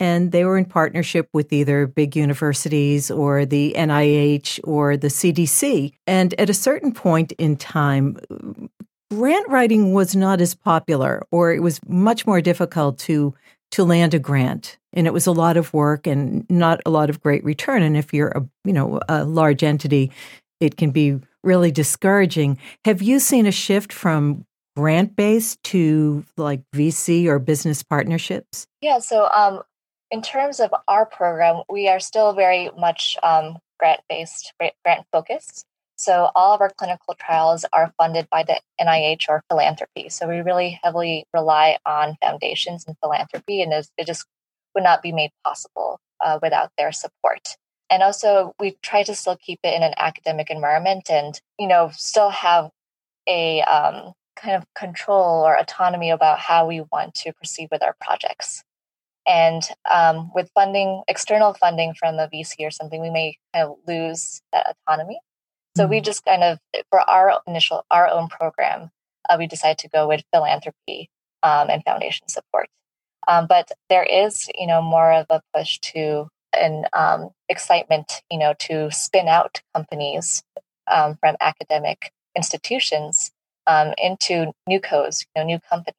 and 0.00 0.32
they 0.32 0.44
were 0.44 0.58
in 0.58 0.64
partnership 0.64 1.28
with 1.32 1.52
either 1.52 1.86
big 1.86 2.16
universities 2.16 3.10
or 3.10 3.44
the 3.44 3.74
NIH 3.76 4.60
or 4.64 4.96
the 4.96 5.08
CDC. 5.08 5.92
And 6.06 6.34
at 6.38 6.50
a 6.50 6.54
certain 6.54 6.92
point 6.92 7.32
in 7.32 7.56
time, 7.56 8.18
grant 9.10 9.48
writing 9.48 9.92
was 9.92 10.14
not 10.14 10.40
as 10.40 10.54
popular, 10.54 11.26
or 11.30 11.52
it 11.52 11.62
was 11.62 11.80
much 11.86 12.26
more 12.26 12.40
difficult 12.40 12.98
to 13.00 13.34
to 13.70 13.84
land 13.84 14.14
a 14.14 14.18
grant, 14.18 14.78
and 14.94 15.06
it 15.06 15.12
was 15.12 15.26
a 15.26 15.32
lot 15.32 15.58
of 15.58 15.74
work 15.74 16.06
and 16.06 16.48
not 16.48 16.80
a 16.86 16.90
lot 16.90 17.10
of 17.10 17.20
great 17.20 17.44
return. 17.44 17.82
And 17.82 17.98
if 17.98 18.14
you're 18.14 18.28
a 18.28 18.46
you 18.64 18.72
know 18.72 19.00
a 19.08 19.24
large 19.24 19.62
entity, 19.62 20.10
it 20.60 20.76
can 20.76 20.90
be 20.90 21.20
really 21.44 21.70
discouraging. 21.70 22.58
Have 22.84 23.02
you 23.02 23.20
seen 23.20 23.46
a 23.46 23.52
shift 23.52 23.92
from 23.92 24.44
grant 24.76 25.16
based 25.16 25.62
to 25.64 26.24
like 26.36 26.62
VC 26.74 27.26
or 27.26 27.38
business 27.38 27.82
partnerships? 27.82 28.66
Yeah, 28.80 29.00
so 29.00 29.28
um, 29.34 29.62
in 30.10 30.22
terms 30.22 30.60
of 30.60 30.74
our 30.86 31.06
program, 31.06 31.62
we 31.68 31.88
are 31.88 32.00
still 32.00 32.32
very 32.32 32.70
much 32.78 33.16
um, 33.22 33.58
grant 33.78 34.00
based, 34.08 34.52
grant 34.58 35.06
focused. 35.12 35.64
So 35.96 36.30
all 36.36 36.54
of 36.54 36.60
our 36.60 36.70
clinical 36.70 37.14
trials 37.14 37.64
are 37.72 37.92
funded 37.98 38.28
by 38.30 38.44
the 38.44 38.60
NIH 38.80 39.28
or 39.28 39.42
philanthropy. 39.50 40.08
So 40.08 40.28
we 40.28 40.38
really 40.38 40.78
heavily 40.82 41.26
rely 41.34 41.78
on 41.84 42.16
foundations 42.22 42.84
and 42.86 42.96
philanthropy, 43.02 43.62
and 43.62 43.72
it 43.72 44.06
just 44.06 44.24
would 44.74 44.84
not 44.84 45.02
be 45.02 45.12
made 45.12 45.30
possible 45.44 45.98
uh, 46.20 46.38
without 46.40 46.70
their 46.78 46.92
support. 46.92 47.56
And 47.90 48.02
also, 48.02 48.54
we 48.60 48.76
try 48.82 49.02
to 49.02 49.14
still 49.14 49.36
keep 49.36 49.60
it 49.64 49.74
in 49.74 49.82
an 49.82 49.94
academic 49.96 50.50
environment, 50.50 51.10
and 51.10 51.40
you 51.58 51.66
know, 51.66 51.90
still 51.92 52.30
have 52.30 52.70
a 53.26 53.62
um, 53.62 54.12
kind 54.36 54.56
of 54.56 54.64
control 54.74 55.44
or 55.44 55.58
autonomy 55.58 56.10
about 56.10 56.38
how 56.38 56.66
we 56.66 56.82
want 56.92 57.14
to 57.14 57.32
proceed 57.32 57.68
with 57.72 57.82
our 57.82 57.96
projects. 58.00 58.62
And 59.28 59.62
um, 59.90 60.30
with 60.34 60.50
funding, 60.54 61.02
external 61.06 61.52
funding 61.52 61.92
from 61.94 62.18
a 62.18 62.28
VC 62.28 62.66
or 62.66 62.70
something, 62.70 63.00
we 63.02 63.10
may 63.10 63.36
kind 63.54 63.68
of 63.68 63.76
lose 63.86 64.40
that 64.52 64.74
autonomy. 64.88 65.20
So 65.76 65.84
mm-hmm. 65.84 65.90
we 65.90 66.00
just 66.00 66.24
kind 66.24 66.42
of, 66.42 66.58
for 66.88 67.00
our 67.00 67.40
initial, 67.46 67.84
our 67.90 68.08
own 68.08 68.28
program, 68.28 68.90
uh, 69.28 69.36
we 69.38 69.46
decided 69.46 69.78
to 69.78 69.88
go 69.88 70.08
with 70.08 70.22
philanthropy 70.32 71.10
um, 71.42 71.68
and 71.68 71.84
foundation 71.84 72.28
support. 72.28 72.68
Um, 73.28 73.46
but 73.46 73.70
there 73.90 74.04
is, 74.04 74.48
you 74.56 74.66
know, 74.66 74.80
more 74.80 75.12
of 75.12 75.26
a 75.28 75.42
push 75.54 75.78
to 75.92 76.28
an 76.54 76.86
um, 76.94 77.28
excitement, 77.50 78.22
you 78.30 78.38
know, 78.38 78.54
to 78.60 78.90
spin 78.90 79.28
out 79.28 79.60
companies 79.74 80.42
um, 80.90 81.18
from 81.20 81.36
academic 81.42 82.10
institutions 82.34 83.30
um, 83.66 83.92
into 83.98 84.52
new 84.66 84.80
codes, 84.80 85.26
you 85.36 85.42
know, 85.42 85.46
new 85.46 85.60
companies. 85.68 85.94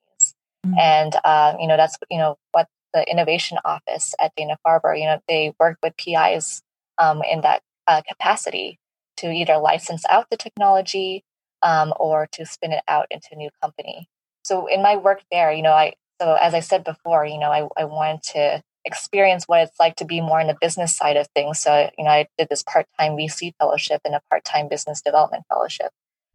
Mm-hmm. 0.65 0.79
And, 0.79 1.15
uh, 1.23 1.55
you 1.59 1.67
know, 1.67 1.77
that's, 1.77 1.97
you 2.09 2.17
know, 2.17 2.37
what 2.51 2.67
the 2.93 3.09
innovation 3.09 3.57
office 3.63 4.13
at 4.19 4.33
Dana-Farber, 4.35 4.99
you 4.99 5.05
know, 5.05 5.19
they 5.27 5.53
work 5.59 5.77
with 5.83 5.97
PIs 5.97 6.61
um, 6.97 7.21
in 7.29 7.41
that 7.41 7.61
uh, 7.87 8.01
capacity 8.07 8.79
to 9.17 9.31
either 9.31 9.57
license 9.57 10.03
out 10.09 10.27
the 10.29 10.37
technology 10.37 11.23
um, 11.61 11.93
or 11.99 12.27
to 12.31 12.45
spin 12.45 12.71
it 12.71 12.83
out 12.87 13.07
into 13.11 13.27
a 13.31 13.35
new 13.35 13.49
company. 13.61 14.07
So 14.43 14.67
in 14.67 14.81
my 14.81 14.95
work 14.95 15.21
there, 15.31 15.51
you 15.51 15.61
know, 15.61 15.73
I, 15.73 15.93
so 16.21 16.35
as 16.35 16.53
I 16.53 16.59
said 16.61 16.83
before, 16.83 17.25
you 17.25 17.37
know, 17.37 17.51
I, 17.51 17.67
I 17.77 17.85
wanted 17.85 18.23
to 18.33 18.63
experience 18.85 19.45
what 19.45 19.61
it's 19.61 19.79
like 19.79 19.95
to 19.97 20.05
be 20.05 20.21
more 20.21 20.39
in 20.39 20.47
the 20.47 20.57
business 20.59 20.95
side 20.95 21.17
of 21.17 21.27
things. 21.35 21.59
So, 21.59 21.89
you 21.97 22.03
know, 22.05 22.11
I 22.11 22.27
did 22.37 22.47
this 22.49 22.63
part-time 22.63 23.13
VC 23.13 23.53
fellowship 23.59 24.01
and 24.05 24.15
a 24.15 24.21
part-time 24.29 24.67
business 24.69 25.01
development 25.01 25.43
fellowship 25.49 25.91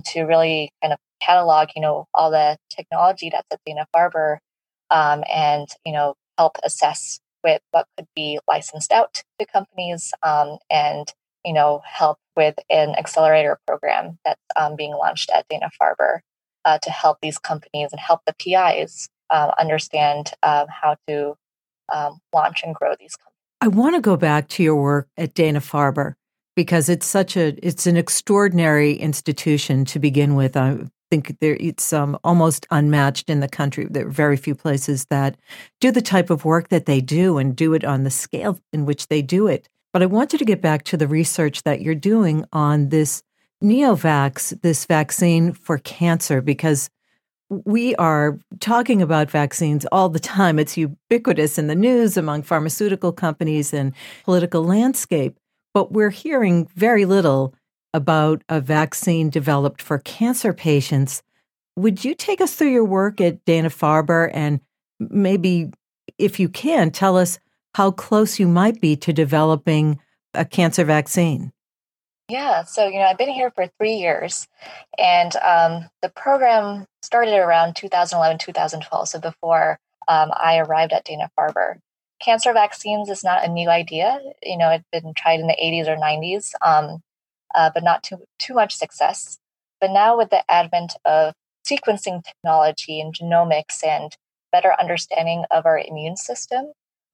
to 0.07 0.23
really 0.23 0.71
kind 0.83 0.93
of 0.93 0.99
catalog, 1.21 1.71
you 1.75 1.83
know, 1.83 2.07
all 2.13 2.31
the 2.31 2.59
technology 2.71 3.31
that's 3.31 3.47
at 3.51 3.61
Dana 3.65 3.87
Farber 3.95 4.39
um, 4.91 5.25
and, 5.33 5.69
you 5.85 5.93
know, 5.93 6.15
help 6.39 6.57
assess 6.63 7.21
with 7.43 7.61
what 7.71 7.87
could 7.97 8.07
be 8.15 8.39
licensed 8.49 8.91
out 8.91 9.23
to 9.39 9.47
companies 9.47 10.13
um, 10.23 10.59
and, 10.71 11.13
you 11.45 11.53
know, 11.53 11.83
help 11.85 12.19
with 12.37 12.55
an 12.71 12.95
accelerator 12.97 13.59
program 13.67 14.19
that's 14.25 14.41
um, 14.57 14.77
being 14.77 14.93
launched 14.93 15.31
at 15.31 15.47
Dana 15.49 15.71
Farber 15.81 16.21
uh, 16.65 16.79
to 16.79 16.91
help 16.91 17.19
these 17.21 17.39
companies 17.39 17.91
and 17.93 18.01
help 18.01 18.23
the 18.27 18.35
PIs 18.35 19.09
um, 19.31 19.51
understand 19.59 20.33
um, 20.43 20.67
how 20.69 20.97
to 21.07 21.35
um, 21.93 22.19
launch 22.33 22.63
and 22.65 22.75
grow 22.75 22.95
these 22.99 23.17
companies. 23.17 23.35
I 23.61 23.69
want 23.69 23.95
to 23.95 24.01
go 24.01 24.17
back 24.17 24.49
to 24.51 24.63
your 24.63 24.77
work 24.77 25.09
at 25.17 25.35
Dana 25.35 25.61
Farber 25.61 26.15
because 26.57 26.89
it's 26.89 27.07
such 27.07 27.37
a 27.37 27.57
it's 27.67 27.87
an 27.87 27.97
extraordinary 27.97 28.95
institution 28.95 29.85
to 29.87 29.99
begin 29.99 30.35
with. 30.35 30.57
I 30.57 30.79
think 31.15 31.39
there 31.39 31.57
it's 31.61 31.93
um, 31.93 32.19
almost 32.25 32.67
unmatched 32.73 33.31
in 33.31 33.39
the 33.39 33.49
country. 33.49 33.87
There 33.89 34.07
are 34.07 34.11
very 34.11 34.37
few 34.37 34.55
places 34.55 35.07
that 35.11 35.37
do 35.81 35.93
the 35.93 36.03
type 36.03 36.29
of 36.29 36.45
work 36.45 36.69
that 36.71 36.87
they 36.87 37.01
do 37.01 37.39
and 37.39 37.55
do 37.55 37.73
it 37.73 37.85
on 37.85 38.03
the 38.03 38.11
scale 38.11 38.59
in 38.73 38.85
which 38.85 39.07
they 39.07 39.23
do 39.23 39.47
it. 39.47 39.69
But 39.93 40.03
I 40.03 40.07
wanted 40.07 40.39
to 40.39 40.45
get 40.45 40.61
back 40.61 40.83
to 40.85 40.97
the 40.97 41.07
research 41.07 41.63
that 41.63 41.83
you're 41.83 41.95
doing 41.95 42.45
on 42.53 42.89
this 42.89 43.23
Neovax, 43.63 44.61
this 44.63 44.87
vaccine 44.87 45.53
for 45.53 45.79
cancer, 45.79 46.41
because 46.41 46.91
we 47.49 47.95
are 47.95 48.37
talking 48.59 49.01
about 49.01 49.31
vaccines 49.31 49.87
all 49.93 50.09
the 50.09 50.19
time. 50.19 50.59
It's 50.59 50.77
ubiquitous 50.77 51.59
in 51.59 51.69
the 51.69 51.77
news 51.77 52.17
among 52.17 52.43
pharmaceutical 52.43 53.13
companies 53.13 53.73
and 53.73 53.93
political 54.25 54.65
landscape, 54.65 55.39
but 55.73 55.93
we're 55.93 56.11
hearing 56.11 56.67
very 56.75 57.05
little 57.05 57.55
about 57.95 58.43
a 58.51 58.61
vaccine 58.61 59.31
developed 59.31 59.81
for 59.81 59.99
cancer 60.01 60.53
patients. 60.53 61.23
Would 61.77 62.05
you 62.05 62.15
take 62.15 62.43
us 62.43 62.55
through 62.55 62.73
your 62.73 62.85
work 62.85 63.21
at 63.21 63.45
Dana 63.47 63.71
Farber 63.71 64.31
and 64.35 64.61
maybe, 64.99 65.71
if 66.19 66.39
you 66.39 66.49
can, 66.49 66.91
tell 66.91 67.17
us 67.17 67.39
how 67.75 67.93
close 67.93 68.39
you 68.39 68.49
might 68.49 68.81
be 68.81 68.97
to 68.97 69.13
developing 69.13 70.01
a 70.35 70.45
cancer 70.45 70.85
vaccine? 70.85 71.53
Yeah, 72.29 72.65
so 72.65 72.87
you 72.87 72.99
know, 72.99 73.05
I've 73.05 73.19
been 73.19 73.29
here 73.29 73.51
for 73.51 73.69
three 73.79 73.97
years, 73.97 74.49
and 74.99 75.37
um, 75.37 75.91
the 76.01 76.09
program 76.09 76.87
started 77.03 77.35
around 77.35 77.77
2011, 77.77 78.39
2012. 78.39 79.09
So 79.09 79.21
before 79.21 79.79
um, 80.09 80.31
I 80.33 80.57
arrived 80.57 80.95
at 80.95 81.05
Dana 81.05 81.31
Farber, 81.39 81.75
cancer 82.23 82.55
vaccines 82.55 83.11
is 83.11 83.25
not 83.25 83.45
a 83.45 83.51
new 83.51 83.69
idea. 83.69 84.19
You 84.43 84.57
know, 84.57 84.71
it's 84.71 84.89
been 84.91 85.13
tried 85.15 85.41
in 85.41 85.47
the 85.47 85.57
80s 85.63 85.87
or 85.87 85.97
90s, 85.97 86.53
um, 86.63 87.03
uh, 87.55 87.71
but 87.73 87.83
not 87.83 88.03
too 88.03 88.25
too 88.39 88.55
much 88.55 88.75
success. 88.75 89.39
But 89.81 89.91
now, 89.91 90.17
with 90.17 90.31
the 90.31 90.43
advent 90.51 90.95
of 91.05 91.35
sequencing 91.67 92.25
technology 92.25 93.01
and 93.01 93.15
genomics 93.15 93.85
and 93.85 94.17
better 94.53 94.75
understanding 94.79 95.45
of 95.51 95.67
our 95.67 95.79
immune 95.79 96.17
system, 96.17 96.73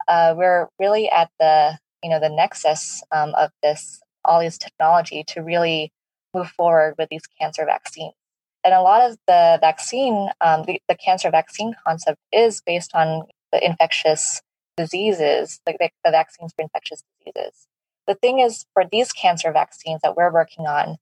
uh, 0.08 0.34
we're 0.36 0.68
really 0.78 1.08
at 1.10 1.30
the 1.38 1.78
you 2.02 2.10
know 2.10 2.20
the 2.20 2.28
nexus 2.28 3.02
um, 3.12 3.34
of 3.34 3.50
this 3.62 4.00
all 4.24 4.40
this 4.40 4.58
technology 4.58 5.24
to 5.28 5.40
really 5.40 5.92
move 6.34 6.48
forward 6.50 6.94
with 6.98 7.08
these 7.08 7.26
cancer 7.40 7.64
vaccines. 7.64 8.14
And 8.62 8.74
a 8.74 8.82
lot 8.82 9.10
of 9.10 9.16
the 9.26 9.58
vaccine, 9.60 10.28
um, 10.40 10.64
the, 10.66 10.80
the, 10.88 10.94
cancer 10.94 11.30
vaccine 11.30 11.74
concept 11.86 12.18
is 12.30 12.60
based 12.60 12.94
on 12.94 13.22
the 13.52 13.64
infectious 13.64 14.42
diseases, 14.76 15.60
like 15.66 15.78
the, 15.78 15.88
the 16.04 16.10
vaccines 16.10 16.52
for 16.54 16.62
infectious 16.62 17.02
diseases. 17.24 17.66
The 18.06 18.14
thing 18.14 18.40
is, 18.40 18.66
for 18.74 18.84
these 18.90 19.12
cancer 19.12 19.52
vaccines 19.52 20.00
that 20.02 20.16
we're 20.16 20.32
working 20.32 20.66
on, 20.66 20.96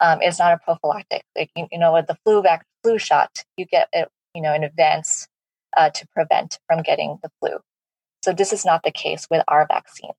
um, 0.00 0.18
it's 0.22 0.38
not 0.38 0.52
a 0.52 0.58
prophylactic. 0.58 1.22
Like 1.36 1.50
you, 1.56 1.66
you, 1.70 1.78
know, 1.78 1.92
with 1.92 2.06
the 2.06 2.16
flu 2.24 2.42
vac 2.42 2.64
flu 2.82 2.98
shot, 2.98 3.44
you 3.56 3.66
get 3.66 3.88
it, 3.92 4.08
you 4.34 4.42
know, 4.42 4.54
in 4.54 4.64
advance 4.64 5.28
uh, 5.76 5.90
to 5.90 6.06
prevent 6.08 6.58
from 6.66 6.82
getting 6.82 7.18
the 7.22 7.30
flu. 7.40 7.58
So 8.24 8.32
this 8.32 8.52
is 8.52 8.64
not 8.64 8.82
the 8.82 8.90
case 8.90 9.26
with 9.30 9.42
our 9.48 9.66
vaccines 9.66 10.14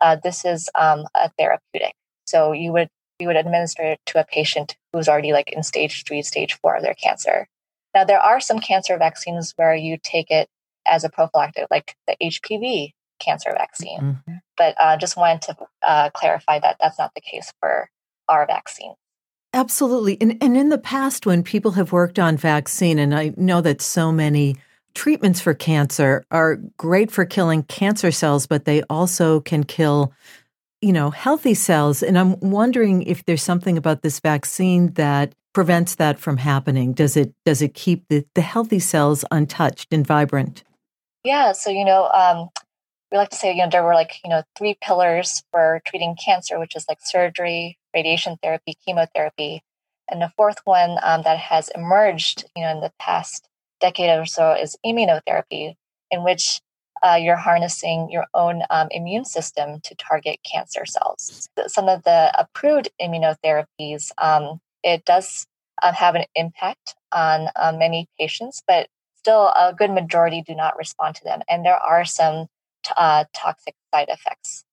uh, 0.00 0.16
this 0.22 0.44
is 0.44 0.68
um, 0.74 1.06
a 1.14 1.30
therapeutic. 1.38 1.94
So 2.26 2.52
you 2.52 2.72
would 2.72 2.88
you 3.18 3.26
would 3.26 3.36
administer 3.36 3.82
it 3.82 4.00
to 4.06 4.20
a 4.20 4.24
patient 4.24 4.76
who's 4.92 5.08
already 5.08 5.32
like 5.32 5.50
in 5.52 5.64
stage 5.64 6.04
three, 6.06 6.22
stage 6.22 6.56
four 6.62 6.76
of 6.76 6.82
their 6.82 6.94
cancer. 6.94 7.48
Now 7.94 8.04
there 8.04 8.20
are 8.20 8.40
some 8.40 8.60
cancer 8.60 8.96
vaccines 8.96 9.54
where 9.56 9.74
you 9.74 9.98
take 10.00 10.30
it 10.30 10.48
as 10.86 11.02
a 11.02 11.08
prophylactic, 11.08 11.66
like 11.70 11.96
the 12.06 12.16
HPV 12.22 12.92
cancer 13.18 13.52
vaccine. 13.52 14.00
Mm-hmm. 14.00 14.34
But 14.56 14.74
uh, 14.80 14.96
just 14.96 15.16
wanted 15.16 15.42
to 15.42 15.56
uh, 15.86 16.10
clarify 16.10 16.58
that 16.58 16.76
that's 16.80 16.98
not 16.98 17.12
the 17.14 17.20
case 17.20 17.52
for 17.60 17.90
our 18.28 18.46
vaccine. 18.46 18.94
Absolutely. 19.54 20.18
And, 20.20 20.36
and 20.42 20.56
in 20.56 20.68
the 20.68 20.78
past, 20.78 21.24
when 21.24 21.42
people 21.42 21.72
have 21.72 21.92
worked 21.92 22.18
on 22.18 22.36
vaccine, 22.36 22.98
and 22.98 23.14
I 23.14 23.32
know 23.36 23.60
that 23.62 23.80
so 23.80 24.12
many 24.12 24.56
treatments 24.94 25.40
for 25.40 25.54
cancer 25.54 26.24
are 26.30 26.56
great 26.76 27.10
for 27.10 27.24
killing 27.24 27.62
cancer 27.64 28.10
cells, 28.10 28.46
but 28.46 28.64
they 28.64 28.82
also 28.90 29.40
can 29.40 29.64
kill, 29.64 30.12
you 30.82 30.92
know, 30.92 31.10
healthy 31.10 31.54
cells. 31.54 32.02
And 32.02 32.18
I'm 32.18 32.38
wondering 32.40 33.02
if 33.02 33.24
there's 33.24 33.42
something 33.42 33.78
about 33.78 34.02
this 34.02 34.20
vaccine 34.20 34.92
that 34.94 35.34
prevents 35.54 35.94
that 35.96 36.18
from 36.18 36.36
happening. 36.36 36.92
Does 36.92 37.16
it 37.16 37.32
does 37.44 37.62
it 37.62 37.74
keep 37.74 38.06
the, 38.08 38.24
the 38.34 38.40
healthy 38.42 38.78
cells 38.78 39.24
untouched 39.30 39.92
and 39.92 40.06
vibrant? 40.06 40.62
Yeah. 41.24 41.52
So 41.52 41.70
you 41.70 41.84
know, 41.84 42.08
um, 42.08 42.48
we 43.10 43.18
like 43.18 43.30
to 43.30 43.36
say 43.36 43.52
you 43.52 43.62
know 43.64 43.70
there 43.70 43.84
were 43.84 43.94
like 43.94 44.16
you 44.24 44.30
know 44.30 44.42
three 44.56 44.76
pillars 44.80 45.42
for 45.50 45.80
treating 45.86 46.16
cancer, 46.22 46.58
which 46.58 46.76
is 46.76 46.86
like 46.88 46.98
surgery, 47.02 47.78
radiation 47.94 48.36
therapy, 48.42 48.76
chemotherapy, 48.84 49.62
and 50.08 50.22
the 50.22 50.32
fourth 50.36 50.58
one 50.64 50.98
um, 51.02 51.22
that 51.22 51.38
has 51.38 51.70
emerged, 51.74 52.44
you 52.56 52.62
know, 52.62 52.70
in 52.70 52.80
the 52.80 52.92
past 52.98 53.48
decade 53.80 54.18
or 54.18 54.26
so 54.26 54.52
is 54.52 54.76
immunotherapy, 54.84 55.74
in 56.10 56.24
which 56.24 56.60
uh, 57.02 57.14
you're 57.14 57.36
harnessing 57.36 58.08
your 58.10 58.26
own 58.34 58.62
um, 58.70 58.88
immune 58.90 59.24
system 59.24 59.80
to 59.82 59.94
target 59.94 60.40
cancer 60.50 60.84
cells. 60.84 61.48
Some 61.66 61.88
of 61.88 62.02
the 62.04 62.32
approved 62.38 62.88
immunotherapies, 63.00 64.10
um, 64.18 64.60
it 64.82 65.04
does 65.04 65.46
uh, 65.82 65.92
have 65.92 66.14
an 66.14 66.24
impact 66.34 66.96
on 67.12 67.48
uh, 67.54 67.72
many 67.76 68.08
patients, 68.18 68.62
but 68.66 68.88
still 69.16 69.48
a 69.48 69.74
good 69.76 69.90
majority 69.90 70.42
do 70.42 70.54
not 70.54 70.76
respond 70.76 71.14
to 71.16 71.24
them. 71.24 71.40
And 71.48 71.64
there 71.64 71.76
are 71.76 72.04
some 72.04 72.46
uh, 72.96 73.24
toxic 73.34 73.74
side 73.94 74.08
effects. 74.08 74.64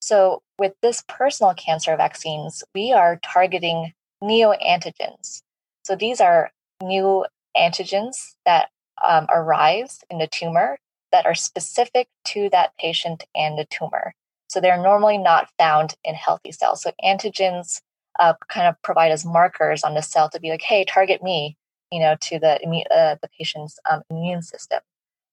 So, 0.00 0.42
with 0.58 0.74
this 0.82 1.02
personal 1.08 1.54
cancer 1.54 1.96
vaccines, 1.96 2.62
we 2.74 2.92
are 2.92 3.18
targeting 3.22 3.92
neoantigens. 4.22 5.42
So, 5.84 5.96
these 5.96 6.20
are 6.20 6.50
new 6.82 7.24
antigens 7.56 8.34
that 8.44 8.68
um, 9.06 9.26
arise 9.32 10.04
in 10.10 10.18
the 10.18 10.26
tumor 10.26 10.78
that 11.12 11.26
are 11.26 11.34
specific 11.34 12.08
to 12.24 12.48
that 12.50 12.72
patient 12.78 13.24
and 13.34 13.58
the 13.58 13.66
tumor. 13.66 14.14
So 14.48 14.60
they're 14.60 14.80
normally 14.80 15.18
not 15.18 15.48
found 15.58 15.94
in 16.04 16.14
healthy 16.14 16.52
cells. 16.52 16.82
So 16.82 16.92
antigens 17.04 17.80
uh, 18.18 18.34
kind 18.48 18.66
of 18.66 18.80
provide 18.82 19.12
as 19.12 19.24
markers 19.24 19.84
on 19.84 19.94
the 19.94 20.02
cell 20.02 20.28
to 20.30 20.40
be 20.40 20.50
like, 20.50 20.62
hey, 20.62 20.84
target 20.84 21.22
me, 21.22 21.56
you 21.90 22.00
know, 22.00 22.16
to 22.20 22.38
the 22.38 22.54
uh, 22.94 23.16
the 23.20 23.28
patient's 23.38 23.78
um, 23.90 24.02
immune 24.10 24.42
system. 24.42 24.80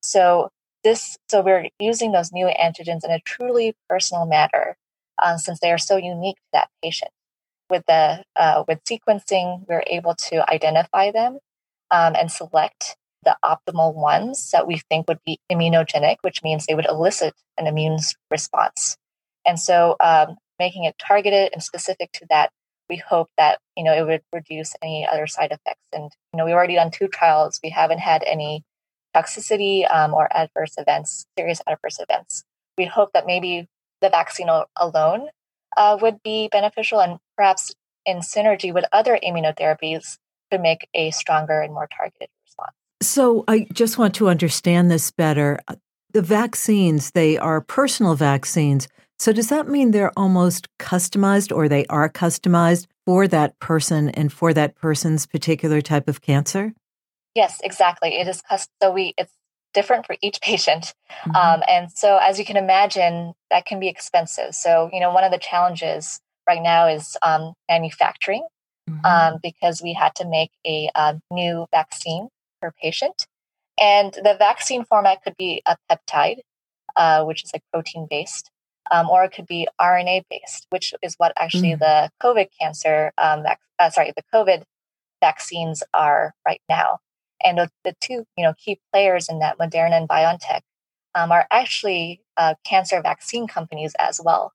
So 0.01 0.49
this, 0.83 1.17
so 1.29 1.41
we're 1.41 1.67
using 1.79 2.11
those 2.11 2.31
new 2.31 2.47
antigens 2.47 3.03
in 3.03 3.11
a 3.11 3.19
truly 3.19 3.75
personal 3.89 4.25
manner, 4.25 4.77
uh, 5.21 5.37
since 5.37 5.59
they 5.59 5.71
are 5.71 5.77
so 5.77 5.97
unique 5.97 6.37
to 6.37 6.49
that 6.53 6.69
patient. 6.83 7.11
With 7.69 7.83
the 7.87 8.23
uh, 8.35 8.63
with 8.67 8.83
sequencing, 8.83 9.65
we're 9.67 9.83
able 9.87 10.15
to 10.15 10.49
identify 10.51 11.11
them 11.11 11.39
um, 11.89 12.15
and 12.15 12.31
select 12.31 12.97
the 13.23 13.37
optimal 13.45 13.93
ones 13.93 14.51
that 14.51 14.67
we 14.67 14.81
think 14.89 15.07
would 15.07 15.23
be 15.25 15.39
immunogenic, 15.51 16.17
which 16.21 16.43
means 16.43 16.65
they 16.65 16.75
would 16.75 16.87
elicit 16.89 17.33
an 17.57 17.67
immune 17.67 17.97
response. 18.29 18.97
And 19.45 19.59
so, 19.59 19.95
um, 19.99 20.37
making 20.59 20.83
it 20.83 20.95
targeted 20.99 21.51
and 21.53 21.63
specific 21.63 22.11
to 22.13 22.25
that, 22.29 22.51
we 22.89 22.97
hope 22.97 23.29
that 23.37 23.59
you 23.77 23.83
know 23.83 23.93
it 23.93 24.05
would 24.05 24.21
reduce 24.33 24.75
any 24.81 25.07
other 25.09 25.27
side 25.27 25.51
effects. 25.51 25.81
And 25.93 26.11
you 26.33 26.37
know, 26.37 26.45
we've 26.45 26.53
already 26.53 26.75
done 26.75 26.91
two 26.91 27.07
trials; 27.07 27.59
we 27.63 27.69
haven't 27.69 27.99
had 27.99 28.23
any 28.23 28.63
toxicity 29.15 29.89
um, 29.93 30.13
or 30.13 30.27
adverse 30.35 30.75
events, 30.77 31.25
serious 31.37 31.61
adverse 31.67 31.99
events. 31.99 32.43
We 32.77 32.85
hope 32.85 33.11
that 33.13 33.25
maybe 33.25 33.67
the 34.01 34.09
vaccine 34.09 34.49
alone 34.79 35.29
uh, 35.77 35.97
would 36.01 36.21
be 36.23 36.49
beneficial, 36.51 36.99
and 36.99 37.19
perhaps 37.37 37.73
in 38.05 38.17
synergy 38.17 38.73
with 38.73 38.85
other 38.91 39.19
immunotherapies, 39.23 40.17
could 40.51 40.61
make 40.61 40.87
a 40.93 41.11
stronger 41.11 41.61
and 41.61 41.73
more 41.73 41.87
targeted 41.95 42.27
response. 42.45 42.71
So, 43.01 43.43
I 43.47 43.67
just 43.71 43.97
want 43.97 44.15
to 44.15 44.29
understand 44.29 44.91
this 44.91 45.11
better. 45.11 45.59
The 46.13 46.21
vaccines, 46.21 47.11
they 47.11 47.37
are 47.37 47.61
personal 47.61 48.15
vaccines. 48.15 48.87
So 49.21 49.31
does 49.31 49.49
that 49.49 49.67
mean 49.67 49.91
they're 49.91 50.11
almost 50.17 50.67
customized 50.79 51.55
or 51.55 51.69
they 51.69 51.85
are 51.85 52.09
customized 52.09 52.87
for 53.05 53.27
that 53.27 53.59
person 53.59 54.09
and 54.09 54.33
for 54.33 54.51
that 54.51 54.73
person's 54.73 55.27
particular 55.27 55.79
type 55.79 56.07
of 56.07 56.21
cancer? 56.21 56.73
Yes, 57.35 57.59
exactly. 57.63 58.19
It 58.19 58.27
is 58.27 58.41
custom. 58.41 58.71
So 58.81 58.91
we 58.91 59.13
it's 59.17 59.31
different 59.73 60.05
for 60.05 60.15
each 60.21 60.39
patient, 60.43 60.93
mm-hmm. 61.25 61.35
um, 61.35 61.63
and 61.67 61.91
so 61.91 62.17
as 62.17 62.39
you 62.39 62.45
can 62.45 62.57
imagine, 62.57 63.33
that 63.49 63.65
can 63.65 63.79
be 63.79 63.87
expensive. 63.87 64.55
So 64.55 64.89
you 64.91 64.99
know, 64.99 65.11
one 65.11 65.23
of 65.23 65.31
the 65.31 65.37
challenges 65.37 66.19
right 66.47 66.61
now 66.61 66.87
is 66.87 67.15
um, 67.21 67.53
manufacturing 67.69 68.45
mm-hmm. 68.89 69.05
um, 69.05 69.39
because 69.41 69.81
we 69.81 69.93
had 69.93 70.15
to 70.15 70.27
make 70.27 70.51
a, 70.65 70.89
uh, 70.95 71.13
new 71.31 71.67
vaccine 71.71 72.29
per 72.61 72.71
patient, 72.81 73.27
and 73.79 74.13
the 74.13 74.35
vaccine 74.37 74.83
format 74.85 75.23
could 75.23 75.37
be 75.37 75.61
a 75.65 75.77
peptide, 75.89 76.39
uh, 76.95 77.23
which 77.23 77.43
is 77.43 77.51
like 77.53 77.63
protein 77.71 78.07
based 78.09 78.51
um, 78.91 79.09
or 79.09 79.23
it 79.23 79.31
could 79.31 79.47
be 79.47 79.67
RNA 79.79 80.23
based, 80.29 80.67
which 80.69 80.93
is 81.01 81.15
what 81.17 81.33
actually 81.37 81.71
mm. 81.71 81.79
the 81.79 82.09
COVID 82.21 82.47
cancer, 82.59 83.11
um, 83.17 83.43
vac- 83.43 83.59
uh, 83.79 83.89
sorry, 83.89 84.13
the 84.15 84.23
COVID 84.33 84.63
vaccines 85.21 85.81
are 85.93 86.33
right 86.45 86.61
now. 86.69 86.99
And 87.43 87.69
the, 87.83 87.95
two, 88.01 88.25
you 88.37 88.43
know, 88.43 88.53
key 88.57 88.79
players 88.91 89.29
in 89.29 89.39
that, 89.39 89.57
Moderna 89.57 89.93
and 89.93 90.09
BioNTech, 90.09 90.61
um, 91.15 91.31
are 91.31 91.47
actually 91.51 92.21
uh, 92.37 92.55
cancer 92.65 93.01
vaccine 93.01 93.47
companies 93.47 93.93
as 93.99 94.19
well. 94.23 94.53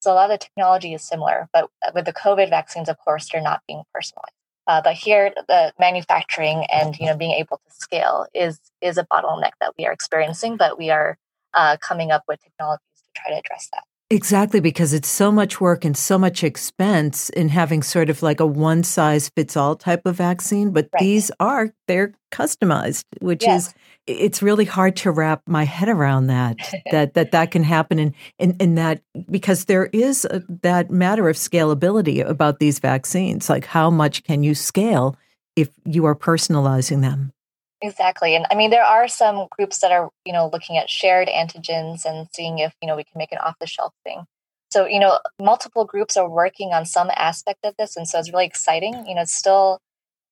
So 0.00 0.12
a 0.12 0.14
lot 0.14 0.30
of 0.30 0.38
the 0.38 0.44
technology 0.44 0.94
is 0.94 1.02
similar, 1.02 1.48
but 1.52 1.70
with 1.94 2.04
the 2.04 2.12
COVID 2.12 2.50
vaccines, 2.50 2.88
of 2.88 2.98
course, 2.98 3.28
they're 3.30 3.42
not 3.42 3.62
being 3.66 3.82
personalized. 3.92 4.32
Uh, 4.68 4.82
but 4.82 4.94
here, 4.94 5.32
the 5.48 5.72
manufacturing 5.80 6.66
and 6.70 6.96
you 6.98 7.06
know 7.06 7.16
being 7.16 7.32
able 7.32 7.56
to 7.56 7.74
scale 7.74 8.26
is 8.34 8.60
is 8.82 8.98
a 8.98 9.06
bottleneck 9.06 9.52
that 9.60 9.72
we 9.78 9.86
are 9.86 9.92
experiencing. 9.92 10.58
But 10.58 10.78
we 10.78 10.90
are 10.90 11.16
uh, 11.54 11.78
coming 11.80 12.10
up 12.10 12.22
with 12.28 12.42
technologies 12.42 12.84
to 12.96 13.10
try 13.20 13.32
to 13.32 13.38
address 13.38 13.68
that. 13.72 13.84
Exactly, 14.10 14.60
because 14.60 14.94
it's 14.94 15.08
so 15.08 15.30
much 15.30 15.60
work 15.60 15.84
and 15.84 15.94
so 15.94 16.18
much 16.18 16.42
expense 16.42 17.28
in 17.30 17.50
having 17.50 17.82
sort 17.82 18.08
of 18.08 18.22
like 18.22 18.40
a 18.40 18.46
one 18.46 18.82
size 18.82 19.28
fits 19.28 19.54
all 19.54 19.76
type 19.76 20.06
of 20.06 20.16
vaccine. 20.16 20.70
But 20.70 20.88
right. 20.94 21.00
these 21.00 21.30
are, 21.40 21.74
they're 21.88 22.14
customized, 22.32 23.04
which 23.20 23.42
yes. 23.42 23.68
is, 23.68 23.74
it's 24.06 24.42
really 24.42 24.64
hard 24.64 24.96
to 24.96 25.10
wrap 25.10 25.42
my 25.46 25.64
head 25.64 25.90
around 25.90 26.28
that, 26.28 26.56
that, 26.90 27.12
that 27.14 27.32
that 27.32 27.50
can 27.50 27.62
happen. 27.62 27.98
And, 27.98 28.14
and, 28.38 28.56
and 28.60 28.78
that, 28.78 29.02
because 29.30 29.66
there 29.66 29.86
is 29.92 30.24
a, 30.24 30.42
that 30.62 30.90
matter 30.90 31.28
of 31.28 31.36
scalability 31.36 32.26
about 32.26 32.60
these 32.60 32.78
vaccines. 32.78 33.50
Like 33.50 33.66
how 33.66 33.90
much 33.90 34.24
can 34.24 34.42
you 34.42 34.54
scale 34.54 35.16
if 35.54 35.68
you 35.84 36.06
are 36.06 36.14
personalizing 36.14 37.02
them? 37.02 37.34
Exactly. 37.80 38.34
And 38.34 38.46
I 38.50 38.54
mean, 38.56 38.70
there 38.70 38.84
are 38.84 39.06
some 39.06 39.46
groups 39.56 39.78
that 39.80 39.92
are, 39.92 40.10
you 40.24 40.32
know, 40.32 40.50
looking 40.52 40.76
at 40.76 40.90
shared 40.90 41.28
antigens 41.28 42.04
and 42.04 42.28
seeing 42.34 42.58
if, 42.58 42.74
you 42.82 42.88
know, 42.88 42.96
we 42.96 43.04
can 43.04 43.18
make 43.18 43.30
an 43.32 43.38
off 43.38 43.56
the 43.60 43.66
shelf 43.66 43.94
thing. 44.04 44.24
So, 44.70 44.86
you 44.86 44.98
know, 44.98 45.18
multiple 45.40 45.84
groups 45.84 46.16
are 46.16 46.28
working 46.28 46.72
on 46.72 46.84
some 46.84 47.10
aspect 47.14 47.60
of 47.64 47.74
this. 47.78 47.96
And 47.96 48.06
so 48.06 48.18
it's 48.18 48.32
really 48.32 48.46
exciting. 48.46 49.06
You 49.06 49.14
know, 49.14 49.22
it's 49.22 49.32
still 49.32 49.78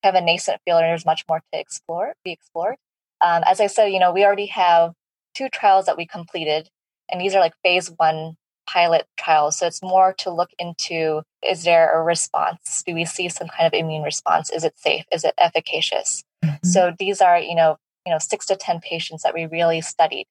kind 0.02 0.16
of 0.16 0.22
a 0.22 0.26
nascent 0.26 0.60
field 0.64 0.80
and 0.80 0.90
there's 0.90 1.06
much 1.06 1.24
more 1.28 1.40
to 1.52 1.60
explore, 1.60 2.14
be 2.24 2.32
explored. 2.32 2.76
Um, 3.24 3.42
as 3.46 3.60
I 3.60 3.66
said, 3.66 3.86
you 3.86 4.00
know, 4.00 4.12
we 4.12 4.24
already 4.24 4.46
have 4.46 4.92
two 5.34 5.48
trials 5.48 5.86
that 5.86 5.96
we 5.96 6.06
completed, 6.06 6.68
and 7.10 7.20
these 7.20 7.34
are 7.34 7.40
like 7.40 7.54
phase 7.62 7.90
one 7.96 8.36
pilot 8.68 9.06
trials. 9.18 9.58
So 9.58 9.66
it's 9.66 9.82
more 9.82 10.12
to 10.18 10.30
look 10.30 10.50
into 10.58 11.22
is 11.42 11.64
there 11.64 11.98
a 11.98 12.02
response? 12.02 12.82
Do 12.86 12.94
we 12.94 13.04
see 13.04 13.28
some 13.28 13.48
kind 13.48 13.66
of 13.66 13.78
immune 13.78 14.02
response? 14.02 14.50
Is 14.50 14.64
it 14.64 14.78
safe? 14.78 15.04
Is 15.12 15.24
it 15.24 15.34
efficacious? 15.38 16.24
Mm-hmm. 16.66 16.72
So 16.72 16.92
these 16.98 17.20
are, 17.20 17.38
you 17.38 17.54
know, 17.54 17.76
you 18.04 18.12
know, 18.12 18.18
six 18.18 18.46
to 18.46 18.56
10 18.56 18.80
patients 18.80 19.22
that 19.22 19.34
we 19.34 19.46
really 19.46 19.80
studied. 19.80 20.26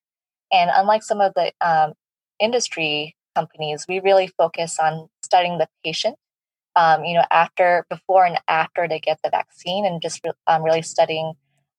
And 0.52 0.70
unlike 0.74 1.04
some 1.04 1.22
of 1.22 1.34
the 1.36 1.52
um, 1.62 1.94
industry 2.40 3.16
companies, 3.36 3.86
we 3.88 4.00
really 4.00 4.28
focus 4.28 4.78
on 4.80 5.10
studying 5.24 5.58
the 5.58 5.68
patient, 5.84 6.16
um, 6.76 7.04
you 7.04 7.16
know, 7.16 7.26
after, 7.32 7.86
before 7.90 8.26
and 8.26 8.40
after 8.48 8.88
they 8.88 9.00
get 9.00 9.20
the 9.24 9.30
vaccine 9.30 9.86
and 9.86 10.02
just 10.02 10.26
um, 10.48 10.64
really 10.64 10.82
studying 10.82 11.34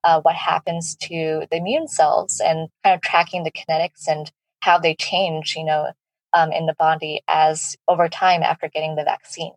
uh, 0.05 0.21
what 0.21 0.35
happens 0.35 0.95
to 0.97 1.47
the 1.51 1.57
immune 1.57 1.89
cells 1.89 2.41
and 2.45 2.69
kind 2.85 2.95
of 2.95 3.01
tracking 3.01 3.45
the 3.45 3.51
kinetics 3.51 4.07
and 4.07 4.31
how 4.61 4.79
they 4.79 4.95
change, 4.95 5.55
you 5.57 5.65
know, 5.65 5.91
um, 6.33 6.53
in 6.53 6.67
the 6.67 6.75
body 6.79 7.23
as 7.29 7.77
over 7.89 8.09
time 8.09 8.43
after 8.43 8.69
getting 8.69 8.97
the 8.97 9.05
vaccine. 9.05 9.53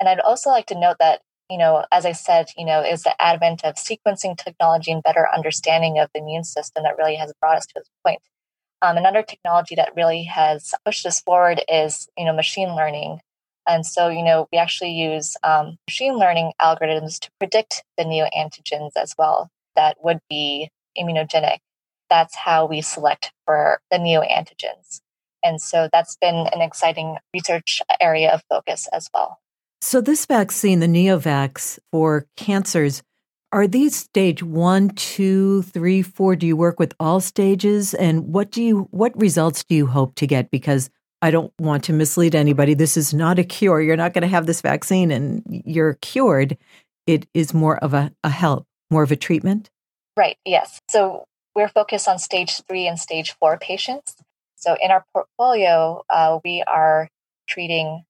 And 0.00 0.08
I'd 0.08 0.20
also 0.20 0.50
like 0.50 0.66
to 0.66 0.78
note 0.78 0.96
that 0.98 1.20
you 1.50 1.58
know, 1.58 1.84
as 1.90 2.04
I 2.04 2.12
said, 2.12 2.46
you 2.56 2.64
know, 2.64 2.82
is 2.82 3.02
the 3.02 3.20
advent 3.20 3.64
of 3.64 3.76
sequencing 3.76 4.36
technology 4.36 4.92
and 4.92 5.02
better 5.02 5.26
understanding 5.34 5.98
of 5.98 6.10
the 6.12 6.20
immune 6.20 6.44
system 6.44 6.82
that 6.82 6.98
really 6.98 7.16
has 7.16 7.32
brought 7.40 7.56
us 7.56 7.66
to 7.66 7.74
this 7.76 7.88
point. 8.04 8.20
Um, 8.80 8.96
another 8.96 9.22
technology 9.22 9.74
that 9.74 9.96
really 9.96 10.24
has 10.24 10.74
pushed 10.84 11.04
us 11.06 11.20
forward 11.20 11.62
is, 11.68 12.08
you 12.16 12.24
know, 12.24 12.34
machine 12.34 12.76
learning. 12.76 13.20
And 13.66 13.84
so, 13.84 14.08
you 14.08 14.22
know, 14.22 14.48
we 14.52 14.58
actually 14.58 14.92
use 14.92 15.36
um, 15.42 15.78
machine 15.88 16.16
learning 16.16 16.52
algorithms 16.60 17.18
to 17.20 17.30
predict 17.38 17.82
the 17.96 18.04
neoantigens 18.04 18.92
as 18.96 19.14
well 19.18 19.50
that 19.78 19.96
would 20.02 20.18
be 20.28 20.70
immunogenic. 20.98 21.58
That's 22.10 22.34
how 22.34 22.66
we 22.66 22.82
select 22.82 23.32
for 23.46 23.80
the 23.90 23.98
neoantigens. 23.98 25.00
And 25.42 25.62
so 25.62 25.88
that's 25.92 26.16
been 26.16 26.48
an 26.52 26.60
exciting 26.60 27.16
research 27.32 27.80
area 28.00 28.32
of 28.32 28.42
focus 28.48 28.88
as 28.92 29.08
well. 29.14 29.38
So, 29.80 30.00
this 30.00 30.26
vaccine, 30.26 30.80
the 30.80 30.86
Neovax 30.86 31.78
for 31.92 32.26
cancers, 32.36 33.02
are 33.52 33.66
these 33.66 33.96
stage 33.96 34.42
one, 34.42 34.90
two, 34.90 35.62
three, 35.62 36.02
four? 36.02 36.36
Do 36.36 36.46
you 36.46 36.56
work 36.56 36.78
with 36.78 36.94
all 37.00 37.20
stages? 37.20 37.94
And 37.94 38.32
what 38.34 38.50
do 38.50 38.62
you, 38.62 38.88
what 38.90 39.18
results 39.18 39.64
do 39.64 39.74
you 39.74 39.86
hope 39.86 40.16
to 40.16 40.26
get? 40.26 40.50
Because 40.50 40.90
I 41.22 41.30
don't 41.30 41.52
want 41.58 41.84
to 41.84 41.92
mislead 41.92 42.34
anybody. 42.34 42.74
This 42.74 42.96
is 42.96 43.14
not 43.14 43.38
a 43.38 43.44
cure. 43.44 43.80
You're 43.80 43.96
not 43.96 44.12
going 44.12 44.22
to 44.22 44.28
have 44.28 44.46
this 44.46 44.60
vaccine 44.60 45.10
and 45.10 45.42
you're 45.64 45.94
cured. 45.94 46.58
It 47.06 47.26
is 47.32 47.54
more 47.54 47.78
of 47.78 47.94
a, 47.94 48.12
a 48.22 48.28
help, 48.28 48.66
more 48.90 49.02
of 49.02 49.12
a 49.12 49.16
treatment. 49.16 49.70
Right. 50.16 50.36
Yes. 50.44 50.80
So 50.90 51.24
we're 51.54 51.68
focused 51.68 52.06
on 52.06 52.18
stage 52.18 52.62
three 52.68 52.86
and 52.86 52.98
stage 52.98 53.32
four 53.32 53.58
patients. 53.58 54.14
So 54.56 54.76
in 54.80 54.90
our 54.90 55.04
portfolio, 55.14 56.02
uh, 56.10 56.38
we 56.44 56.62
are 56.66 57.08
treating 57.48 58.04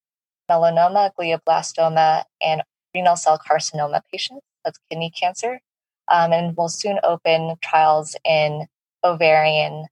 melanoma, 0.50 1.10
glioblastoma, 1.18 2.24
and 2.42 2.62
renal 2.94 3.16
cell 3.16 3.38
carcinoma 3.38 4.02
patients. 4.10 4.44
That's 4.64 4.78
kidney 4.90 5.10
cancer. 5.10 5.60
Um, 6.10 6.32
and 6.32 6.56
we'll 6.56 6.68
soon 6.68 6.98
open 7.04 7.56
trials 7.62 8.16
in 8.24 8.66
ovarian 9.04 9.86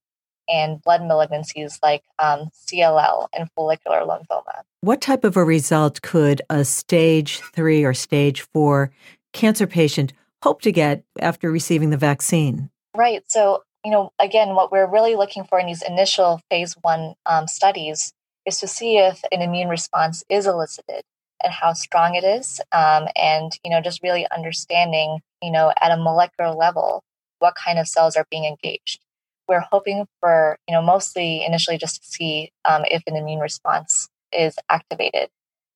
and 0.49 0.81
blood 0.83 1.01
malignancies 1.01 1.79
like 1.83 2.03
um, 2.19 2.49
CLL 2.67 3.29
and 3.37 3.51
follicular 3.55 4.01
lymphoma. 4.01 4.63
What 4.81 5.01
type 5.01 5.25
of 5.25 5.37
a 5.37 5.45
result 5.45 6.03
could 6.03 6.43
a 6.49 6.65
stage 6.65 7.41
three 7.53 7.85
or 7.85 7.95
stage 7.95 8.43
four 8.53 8.91
cancer 9.33 9.67
patient 9.67 10.13
hope 10.43 10.63
to 10.63 10.73
get 10.73 11.03
after 11.21 11.51
receiving 11.51 11.91
the 11.91 11.97
vaccine? 11.97 12.71
Right. 12.95 13.23
So, 13.27 13.65
you 13.85 13.91
know, 13.91 14.13
again, 14.19 14.55
what 14.55 14.71
we're 14.71 14.91
really 14.91 15.17
looking 15.17 15.45
for 15.45 15.59
in 15.59 15.67
these 15.67 15.83
initial 15.83 16.41
phase 16.51 16.75
one 16.81 17.15
um, 17.27 17.47
studies 17.47 18.13
is 18.47 18.59
to 18.59 18.69
see 18.69 18.99
if 18.99 19.23
an 19.33 19.43
immune 19.43 19.69
response 19.69 20.25
is 20.29 20.47
elicited 20.47 21.03
and 21.43 21.53
how 21.53 21.73
strong 21.73 22.15
it 22.15 22.25
is 22.25 22.61
um, 22.73 23.09
and 23.17 23.59
you 23.65 23.71
know 23.71 23.81
just 23.81 24.03
really 24.03 24.27
understanding 24.35 25.21
you 25.43 25.51
know 25.51 25.73
at 25.81 25.93
a 25.93 25.97
molecular 25.97 26.55
level 26.55 27.03
what 27.39 27.55
kind 27.55 27.79
of 27.79 27.89
cells 27.89 28.17
are 28.17 28.27
being 28.31 28.45
engaged 28.45 29.01
we're 29.49 29.65
hoping 29.71 30.07
for, 30.21 30.59
you 30.69 30.75
know, 30.75 30.83
mostly 30.83 31.45
initially 31.45 31.79
just 31.79 32.03
to 32.03 32.09
see 32.09 32.51
um, 32.65 32.85
if 32.91 33.03
an 33.07 33.17
immune 33.17 33.41
response 33.41 34.09
is 34.33 34.57
activated. 34.69 35.29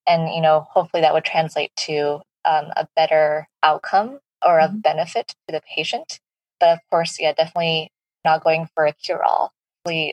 And, 0.07 0.33
you 0.35 0.41
know, 0.41 0.67
hopefully 0.71 1.03
that 1.03 1.15
would 1.15 1.25
translate 1.25 1.71
to 1.77 2.21
um, 2.45 2.67
a 2.77 2.89
better 2.97 3.49
outcome 3.63 4.19
or 4.45 4.59
a 4.59 4.69
mm-hmm. 4.69 4.79
benefit 4.79 5.35
to 5.49 5.53
the 5.53 5.63
patient. 5.75 6.21
But 6.59 6.71
of 6.71 6.79
course, 6.91 7.19
yeah, 7.21 7.33
definitely 7.33 7.91
not 8.25 8.43
going 8.43 8.69
for 8.75 8.87
a 8.87 8.93
cure 8.93 9.23
all. 9.23 9.53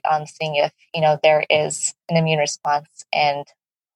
Um, 0.10 0.26
seeing 0.26 0.56
if, 0.56 0.72
you 0.94 1.02
know, 1.02 1.20
there 1.24 1.46
is 1.50 1.94
an 2.10 2.18
immune 2.18 2.40
response 2.40 3.06
and 3.13 3.46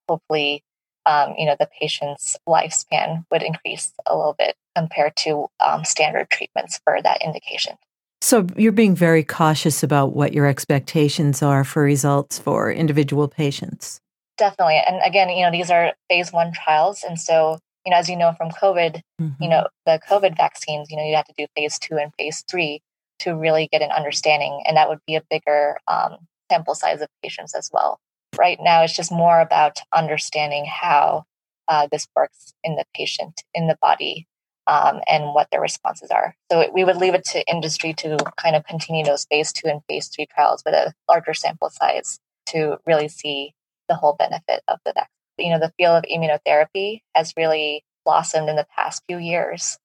hopefully, 0.08 0.62
um, 1.06 1.34
you 1.36 1.46
know, 1.46 1.56
the 1.58 1.68
patient's 1.80 2.36
lifespan 2.48 3.24
would 3.30 3.42
increase 3.42 3.92
a 4.06 4.16
little 4.16 4.36
bit 4.38 4.54
compared 4.76 5.16
to 5.16 5.46
um, 5.64 5.84
standard 5.84 6.30
treatments 6.30 6.80
for 6.84 7.00
that 7.02 7.22
indication. 7.22 7.74
So 8.20 8.46
you're 8.56 8.72
being 8.72 8.94
very 8.94 9.24
cautious 9.24 9.82
about 9.82 10.14
what 10.14 10.32
your 10.32 10.46
expectations 10.46 11.42
are 11.42 11.64
for 11.64 11.82
results 11.82 12.38
for 12.38 12.70
individual 12.70 13.26
patients. 13.26 14.00
Definitely. 14.38 14.80
And 14.86 15.00
again, 15.04 15.28
you 15.28 15.44
know, 15.44 15.50
these 15.50 15.70
are 15.70 15.92
phase 16.08 16.32
one 16.32 16.52
trials. 16.52 17.02
And 17.02 17.18
so, 17.18 17.58
you 17.84 17.90
know, 17.90 17.96
as 17.96 18.08
you 18.08 18.16
know 18.16 18.32
from 18.38 18.50
COVID, 18.50 19.02
mm-hmm. 19.20 19.42
you 19.42 19.48
know, 19.48 19.66
the 19.86 20.00
COVID 20.08 20.36
vaccines, 20.36 20.88
you 20.90 20.96
know, 20.96 21.04
you 21.04 21.16
have 21.16 21.26
to 21.26 21.34
do 21.36 21.46
phase 21.56 21.78
two 21.78 21.96
and 21.96 22.12
phase 22.16 22.44
three 22.48 22.80
to 23.22 23.36
really 23.36 23.68
get 23.72 23.82
an 23.82 23.90
understanding. 23.90 24.62
And 24.66 24.76
that 24.76 24.88
would 24.88 25.00
be 25.06 25.16
a 25.16 25.24
bigger 25.30 25.78
um, 25.88 26.16
sample 26.50 26.74
size 26.74 27.00
of 27.00 27.08
patients 27.22 27.54
as 27.54 27.70
well. 27.72 27.98
Right 28.38 28.58
now, 28.60 28.82
it's 28.82 28.96
just 28.96 29.12
more 29.12 29.40
about 29.40 29.80
understanding 29.92 30.64
how 30.64 31.24
uh, 31.68 31.88
this 31.90 32.06
works 32.16 32.54
in 32.64 32.76
the 32.76 32.84
patient, 32.94 33.42
in 33.54 33.66
the 33.66 33.76
body, 33.80 34.26
um, 34.66 35.00
and 35.08 35.34
what 35.34 35.48
their 35.50 35.60
responses 35.60 36.10
are. 36.10 36.34
So 36.50 36.70
we 36.72 36.84
would 36.84 36.96
leave 36.96 37.14
it 37.14 37.24
to 37.26 37.48
industry 37.50 37.92
to 37.94 38.16
kind 38.36 38.56
of 38.56 38.64
continue 38.64 39.04
those 39.04 39.26
phase 39.26 39.52
two 39.52 39.68
and 39.68 39.82
phase 39.88 40.08
three 40.08 40.26
trials 40.26 40.62
with 40.64 40.74
a 40.74 40.94
larger 41.08 41.34
sample 41.34 41.70
size 41.70 42.18
to 42.46 42.78
really 42.86 43.08
see 43.08 43.54
the 43.88 43.94
whole 43.94 44.14
benefit 44.14 44.62
of 44.68 44.78
the 44.84 44.92
vaccine. 44.92 45.08
You 45.38 45.50
know, 45.50 45.58
the 45.58 45.72
field 45.76 45.96
of 45.96 46.04
immunotherapy 46.04 47.00
has 47.14 47.34
really 47.36 47.84
blossomed 48.04 48.48
in 48.48 48.56
the 48.56 48.66
past 48.76 49.02
few 49.08 49.18
years. 49.18 49.78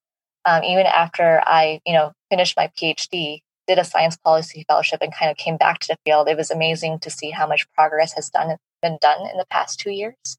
Um, 0.46 0.64
even 0.64 0.86
after 0.86 1.42
I, 1.46 1.82
you 1.86 1.94
know, 1.94 2.14
finished 2.30 2.58
my 2.58 2.72
PhD, 2.78 3.42
did 3.68 3.80
a 3.80 3.84
science 3.84 4.18
policy 4.18 4.66
fellowship, 4.68 5.00
and 5.02 5.14
kind 5.14 5.32
of 5.32 5.38
came 5.38 5.58
back 5.58 5.80
to 5.80 5.88
the 5.90 5.98
field, 6.06 6.28
it 6.28 6.38
was 6.38 6.52
amazing 6.52 7.00
to 7.00 7.10
see 7.10 7.32
how 7.32 7.48
much 7.48 7.70
progress 7.74 8.14
has 8.14 8.30
done 8.30 8.58
been 8.82 8.98
done 9.02 9.22
in 9.22 9.38
the 9.38 9.46
past 9.50 9.80
two 9.80 9.92
years. 9.92 10.16
So 10.26 10.38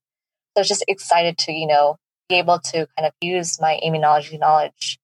I 0.57 0.61
was 0.61 0.69
just 0.69 0.85
excited 0.89 1.39
to, 1.39 1.53
you 1.53 1.67
know, 1.67 1.97
be 2.29 2.37
able 2.37 2.59
to 2.59 2.87
kind 2.97 3.07
of 3.07 3.13
use 3.21 3.61
my 3.61 3.81
immunology 3.85 4.39
knowledge 4.39 4.99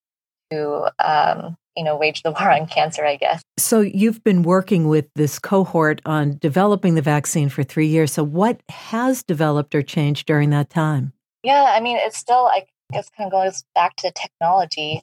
to 0.51 0.90
um, 1.05 1.57
you 1.77 1.85
know 1.85 1.97
wage 1.97 2.23
the 2.23 2.31
war 2.38 2.51
on 2.51 2.66
cancer 2.66 3.05
i 3.05 3.16
guess. 3.16 3.42
So 3.59 3.81
you've 3.81 4.23
been 4.25 4.42
working 4.42 4.88
with 4.88 5.07
this 5.14 5.38
cohort 5.38 6.01
on 6.05 6.38
developing 6.38 6.94
the 6.94 7.03
vaccine 7.03 7.49
for 7.49 7.62
three 7.62 7.87
years. 7.87 8.12
So 8.12 8.23
what 8.23 8.61
has 8.68 9.23
developed 9.23 9.75
or 9.75 9.83
changed 9.83 10.27
during 10.27 10.51
that 10.51 10.70
time? 10.70 11.12
Yeah 11.42 11.64
i 11.77 11.81
mean 11.81 11.99
it's 11.99 12.18
still 12.18 12.47
i 12.47 12.64
guess 12.92 13.09
kind 13.16 13.27
of 13.27 13.33
goes 13.33 13.64
back 13.75 13.97
to 13.97 14.11
technology 14.12 15.03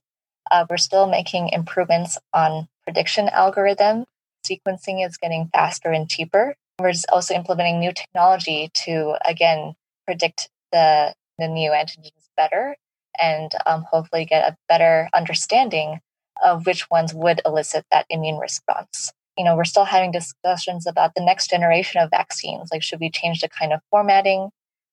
uh, 0.51 0.65
we're 0.69 0.77
still 0.77 1.07
making 1.07 1.49
improvements 1.49 2.17
on 2.33 2.67
prediction 2.83 3.29
algorithm 3.29 4.05
sequencing 4.45 5.05
is 5.05 5.17
getting 5.17 5.49
faster 5.53 5.91
and 5.91 6.09
cheaper 6.09 6.55
we're 6.79 6.93
also 7.11 7.33
implementing 7.33 7.79
new 7.79 7.93
technology 7.93 8.69
to 8.73 9.15
again 9.25 9.73
predict 10.05 10.49
the 10.71 11.13
the 11.37 11.47
new 11.47 11.71
antigens 11.71 12.29
better 12.37 12.75
and 13.19 13.51
um, 13.65 13.85
hopefully 13.89 14.25
get 14.25 14.47
a 14.47 14.57
better 14.67 15.09
understanding 15.13 15.99
of 16.43 16.65
which 16.65 16.89
ones 16.89 17.13
would 17.13 17.41
elicit 17.45 17.85
that 17.91 18.05
immune 18.09 18.37
response. 18.37 19.11
You 19.37 19.45
know, 19.45 19.55
we're 19.55 19.63
still 19.63 19.85
having 19.85 20.11
discussions 20.11 20.87
about 20.87 21.13
the 21.15 21.23
next 21.23 21.49
generation 21.49 22.01
of 22.01 22.09
vaccines. 22.09 22.69
Like, 22.71 22.83
should 22.83 22.99
we 22.99 23.09
change 23.09 23.41
the 23.41 23.49
kind 23.49 23.73
of 23.73 23.81
formatting? 23.89 24.49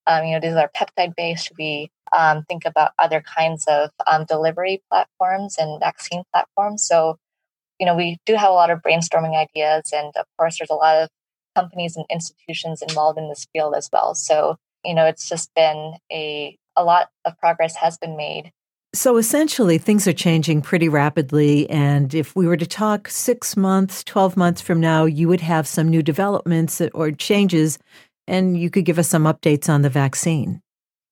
Um, 0.08 0.24
you 0.24 0.32
know, 0.32 0.40
these 0.40 0.54
are 0.56 0.70
peptide 0.74 1.14
based. 1.14 1.46
Should 1.46 1.58
we 1.58 1.90
um, 2.16 2.44
think 2.48 2.64
about 2.64 2.92
other 2.98 3.20
kinds 3.20 3.66
of 3.68 3.90
um, 4.10 4.24
delivery 4.24 4.82
platforms 4.90 5.56
and 5.58 5.78
vaccine 5.78 6.22
platforms? 6.32 6.82
So, 6.82 7.18
you 7.78 7.86
know, 7.86 7.94
we 7.94 8.18
do 8.24 8.34
have 8.34 8.50
a 8.50 8.54
lot 8.54 8.70
of 8.70 8.80
brainstorming 8.80 9.36
ideas. 9.36 9.90
And 9.92 10.12
of 10.16 10.24
course, 10.38 10.58
there's 10.58 10.70
a 10.70 10.74
lot 10.74 10.96
of 10.96 11.10
companies 11.54 11.96
and 11.96 12.06
institutions 12.10 12.82
involved 12.82 13.18
in 13.18 13.28
this 13.28 13.46
field 13.52 13.74
as 13.76 13.90
well. 13.92 14.14
So, 14.14 14.56
you 14.82 14.94
know, 14.94 15.04
it's 15.04 15.28
just 15.28 15.54
been 15.54 15.94
a, 16.10 16.56
a 16.74 16.82
lot 16.82 17.08
of 17.26 17.38
progress 17.38 17.76
has 17.76 17.98
been 17.98 18.16
made. 18.16 18.50
So 18.94 19.18
essentially, 19.18 19.76
things 19.76 20.08
are 20.08 20.14
changing 20.14 20.62
pretty 20.62 20.88
rapidly. 20.88 21.68
And 21.68 22.14
if 22.14 22.34
we 22.34 22.46
were 22.46 22.56
to 22.56 22.66
talk 22.66 23.08
six 23.08 23.54
months, 23.54 24.02
12 24.02 24.34
months 24.34 24.62
from 24.62 24.80
now, 24.80 25.04
you 25.04 25.28
would 25.28 25.42
have 25.42 25.68
some 25.68 25.88
new 25.88 26.02
developments 26.02 26.80
or 26.94 27.10
changes, 27.10 27.78
and 28.28 28.56
you 28.56 28.70
could 28.70 28.84
give 28.84 28.98
us 28.98 29.08
some 29.08 29.24
updates 29.24 29.68
on 29.68 29.82
the 29.82 29.90
vaccine. 29.90 30.62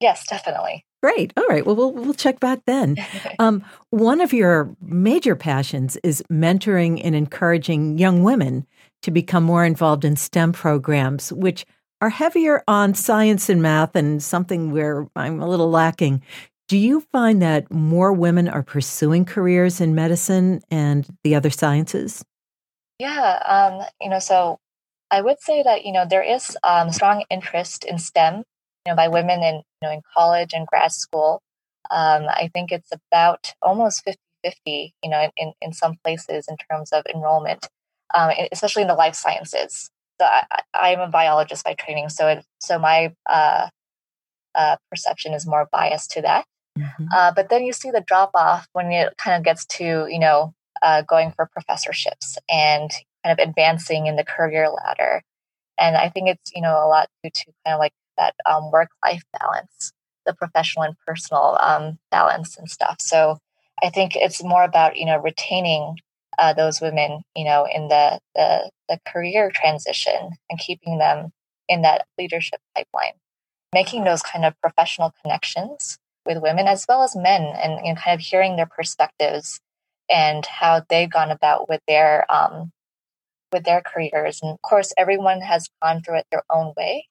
Yes, 0.00 0.26
definitely. 0.26 0.84
Great. 1.02 1.32
All 1.36 1.46
right. 1.48 1.64
Well, 1.64 1.76
we'll, 1.76 1.92
we'll 1.92 2.14
check 2.14 2.40
back 2.40 2.60
then. 2.66 2.96
Um, 3.38 3.62
one 3.90 4.22
of 4.22 4.32
your 4.32 4.74
major 4.80 5.36
passions 5.36 5.96
is 6.02 6.22
mentoring 6.32 7.02
and 7.04 7.14
encouraging 7.14 7.98
young 7.98 8.22
women 8.22 8.66
to 9.02 9.10
become 9.10 9.44
more 9.44 9.62
involved 9.62 10.06
in 10.06 10.16
STEM 10.16 10.52
programs, 10.52 11.32
which 11.34 11.66
are 12.00 12.08
heavier 12.08 12.62
on 12.66 12.94
science 12.94 13.50
and 13.50 13.60
math 13.60 13.94
and 13.94 14.22
something 14.22 14.70
where 14.70 15.06
I'm 15.14 15.40
a 15.42 15.48
little 15.48 15.68
lacking. 15.68 16.22
Do 16.68 16.78
you 16.78 17.02
find 17.12 17.42
that 17.42 17.70
more 17.70 18.12
women 18.12 18.48
are 18.48 18.62
pursuing 18.62 19.26
careers 19.26 19.80
in 19.82 19.94
medicine 19.94 20.62
and 20.70 21.06
the 21.24 21.34
other 21.34 21.50
sciences? 21.50 22.24
Yeah, 22.98 23.38
um, 23.46 23.86
you 24.00 24.08
know, 24.08 24.18
so 24.18 24.58
I 25.10 25.20
would 25.20 25.40
say 25.40 25.62
that 25.62 25.84
you 25.84 25.92
know 25.92 26.04
there 26.08 26.22
is 26.22 26.56
um, 26.62 26.90
strong 26.92 27.24
interest 27.30 27.84
in 27.84 27.98
STEM, 27.98 28.36
you 28.36 28.92
know, 28.92 28.96
by 28.96 29.08
women 29.08 29.42
in 29.42 29.56
you 29.56 29.62
know 29.82 29.90
in 29.90 30.02
college 30.16 30.52
and 30.52 30.66
grad 30.66 30.92
school. 30.92 31.42
Um, 31.90 32.26
I 32.28 32.50
think 32.52 32.72
it's 32.72 32.90
about 32.90 33.52
almost 33.62 34.04
50-50, 34.04 34.92
you 35.04 35.10
know, 35.10 35.30
in, 35.36 35.52
in 35.62 35.72
some 35.72 35.94
places 36.04 36.46
in 36.48 36.56
terms 36.68 36.92
of 36.92 37.04
enrollment, 37.14 37.68
um, 38.12 38.32
especially 38.50 38.82
in 38.82 38.88
the 38.88 38.94
life 38.94 39.14
sciences. 39.14 39.88
So 40.20 40.26
I, 40.74 40.90
am 40.90 41.00
a 41.00 41.08
biologist 41.08 41.64
by 41.64 41.74
training, 41.74 42.08
so 42.08 42.26
it, 42.26 42.44
so 42.58 42.78
my 42.78 43.14
uh, 43.30 43.68
uh, 44.56 44.76
perception 44.90 45.32
is 45.34 45.46
more 45.46 45.68
biased 45.70 46.10
to 46.12 46.22
that. 46.22 46.44
Mm-hmm. 46.76 47.06
Uh, 47.14 47.32
but 47.36 47.50
then 47.50 47.64
you 47.64 47.72
see 47.72 47.90
the 47.90 48.04
drop 48.04 48.30
off 48.34 48.66
when 48.72 48.90
it 48.92 49.16
kind 49.16 49.36
of 49.36 49.44
gets 49.44 49.64
to, 49.66 50.06
you 50.10 50.18
know, 50.18 50.54
uh, 50.82 51.02
going 51.02 51.32
for 51.32 51.46
professorships 51.46 52.38
and 52.48 52.90
kind 53.26 53.38
of 53.38 53.48
advancing 53.48 54.06
in 54.06 54.16
the 54.16 54.24
career 54.24 54.68
ladder. 54.68 55.22
And 55.78 55.96
I 55.96 56.08
think 56.08 56.28
it's, 56.28 56.52
you 56.54 56.62
know, 56.62 56.72
a 56.72 56.88
lot 56.88 57.08
due 57.22 57.30
to 57.30 57.44
kind 57.64 57.74
of 57.74 57.78
like 57.78 57.92
that 58.16 58.34
um, 58.46 58.70
work 58.70 58.88
life 59.04 59.22
balance, 59.38 59.92
the 60.24 60.34
professional 60.34 60.84
and 60.84 60.94
personal 61.06 61.58
um, 61.60 61.98
balance 62.10 62.56
and 62.56 62.70
stuff. 62.70 62.96
So 63.00 63.38
I 63.82 63.90
think 63.90 64.16
it's 64.16 64.42
more 64.42 64.64
about, 64.64 64.96
you 64.96 65.04
know, 65.04 65.18
retaining 65.18 65.96
uh, 66.38 66.52
those 66.52 66.80
women, 66.80 67.22
you 67.34 67.44
know, 67.44 67.66
in 67.72 67.88
the, 67.88 68.20
the, 68.34 68.70
the 68.88 68.98
career 69.06 69.50
transition 69.50 70.30
and 70.48 70.58
keeping 70.58 70.98
them 70.98 71.32
in 71.68 71.82
that 71.82 72.06
leadership 72.18 72.60
pipeline, 72.74 73.14
making 73.74 74.04
those 74.04 74.22
kind 74.22 74.44
of 74.44 74.58
professional 74.60 75.12
connections 75.22 75.98
with 76.24 76.42
women 76.42 76.66
as 76.66 76.86
well 76.88 77.02
as 77.02 77.16
men 77.16 77.42
and 77.42 77.84
you 77.84 77.92
know, 77.92 78.00
kind 78.00 78.18
of 78.18 78.24
hearing 78.24 78.56
their 78.56 78.66
perspectives 78.66 79.60
and 80.08 80.46
how 80.46 80.82
they've 80.88 81.10
gone 81.10 81.30
about 81.30 81.68
with 81.68 81.80
their 81.86 82.30
um, 82.32 82.72
with 83.52 83.64
their 83.64 83.80
careers 83.80 84.40
and 84.42 84.52
of 84.52 84.62
course 84.62 84.92
everyone 84.96 85.40
has 85.40 85.68
gone 85.82 86.02
through 86.02 86.18
it 86.18 86.26
their 86.30 86.42
own 86.50 86.72
way 86.76 87.06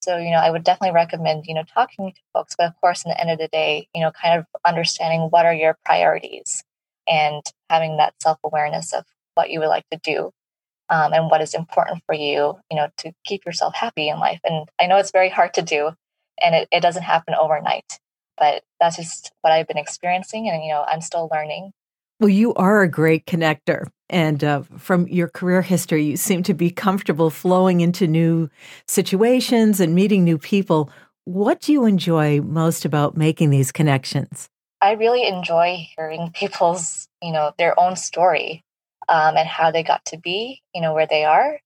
so 0.00 0.16
you 0.16 0.30
know 0.30 0.38
i 0.38 0.50
would 0.50 0.64
definitely 0.64 0.94
recommend 0.94 1.44
you 1.46 1.54
know 1.54 1.64
talking 1.74 2.12
to 2.12 2.20
folks 2.32 2.54
but 2.56 2.66
of 2.66 2.80
course 2.80 3.04
in 3.04 3.10
the 3.10 3.20
end 3.20 3.30
of 3.30 3.38
the 3.38 3.48
day 3.48 3.88
you 3.94 4.00
know 4.00 4.10
kind 4.10 4.38
of 4.38 4.46
understanding 4.64 5.22
what 5.22 5.46
are 5.46 5.54
your 5.54 5.76
priorities 5.84 6.64
and 7.08 7.42
having 7.68 7.96
that 7.96 8.14
self-awareness 8.22 8.92
of 8.92 9.04
what 9.34 9.50
you 9.50 9.58
would 9.58 9.68
like 9.68 9.88
to 9.90 9.98
do 10.02 10.30
um, 10.90 11.12
and 11.12 11.30
what 11.30 11.40
is 11.40 11.54
important 11.54 12.02
for 12.06 12.14
you 12.14 12.58
you 12.70 12.76
know 12.76 12.88
to 12.98 13.12
keep 13.24 13.44
yourself 13.44 13.74
happy 13.74 14.08
in 14.08 14.18
life 14.18 14.40
and 14.44 14.68
i 14.80 14.86
know 14.86 14.96
it's 14.96 15.12
very 15.12 15.28
hard 15.28 15.52
to 15.54 15.62
do 15.62 15.90
and 16.42 16.54
it, 16.54 16.68
it 16.72 16.80
doesn't 16.80 17.02
happen 17.02 17.34
overnight 17.34 17.98
but 18.40 18.62
that's 18.80 18.96
just 18.96 19.32
what 19.42 19.52
I've 19.52 19.68
been 19.68 19.78
experiencing. 19.78 20.48
And, 20.48 20.64
you 20.64 20.70
know, 20.70 20.82
I'm 20.88 21.02
still 21.02 21.28
learning. 21.30 21.72
Well, 22.20 22.28
you 22.28 22.52
are 22.54 22.82
a 22.82 22.88
great 22.88 23.24
connector. 23.24 23.86
And 24.10 24.44
uh, 24.44 24.62
from 24.76 25.08
your 25.08 25.28
career 25.28 25.62
history, 25.62 26.04
you 26.04 26.16
seem 26.18 26.42
to 26.42 26.54
be 26.54 26.70
comfortable 26.70 27.30
flowing 27.30 27.80
into 27.80 28.06
new 28.06 28.50
situations 28.86 29.80
and 29.80 29.94
meeting 29.94 30.22
new 30.22 30.36
people. 30.36 30.90
What 31.24 31.60
do 31.60 31.72
you 31.72 31.86
enjoy 31.86 32.42
most 32.42 32.84
about 32.84 33.16
making 33.16 33.48
these 33.48 33.72
connections? 33.72 34.50
I 34.82 34.92
really 34.92 35.26
enjoy 35.26 35.88
hearing 35.96 36.30
people's, 36.34 37.08
you 37.22 37.32
know, 37.32 37.52
their 37.56 37.78
own 37.80 37.96
story 37.96 38.64
um, 39.08 39.36
and 39.38 39.48
how 39.48 39.70
they 39.70 39.82
got 39.82 40.04
to 40.06 40.18
be, 40.18 40.60
you 40.74 40.82
know, 40.82 40.92
where 40.92 41.06
they 41.06 41.24
are. 41.24 41.58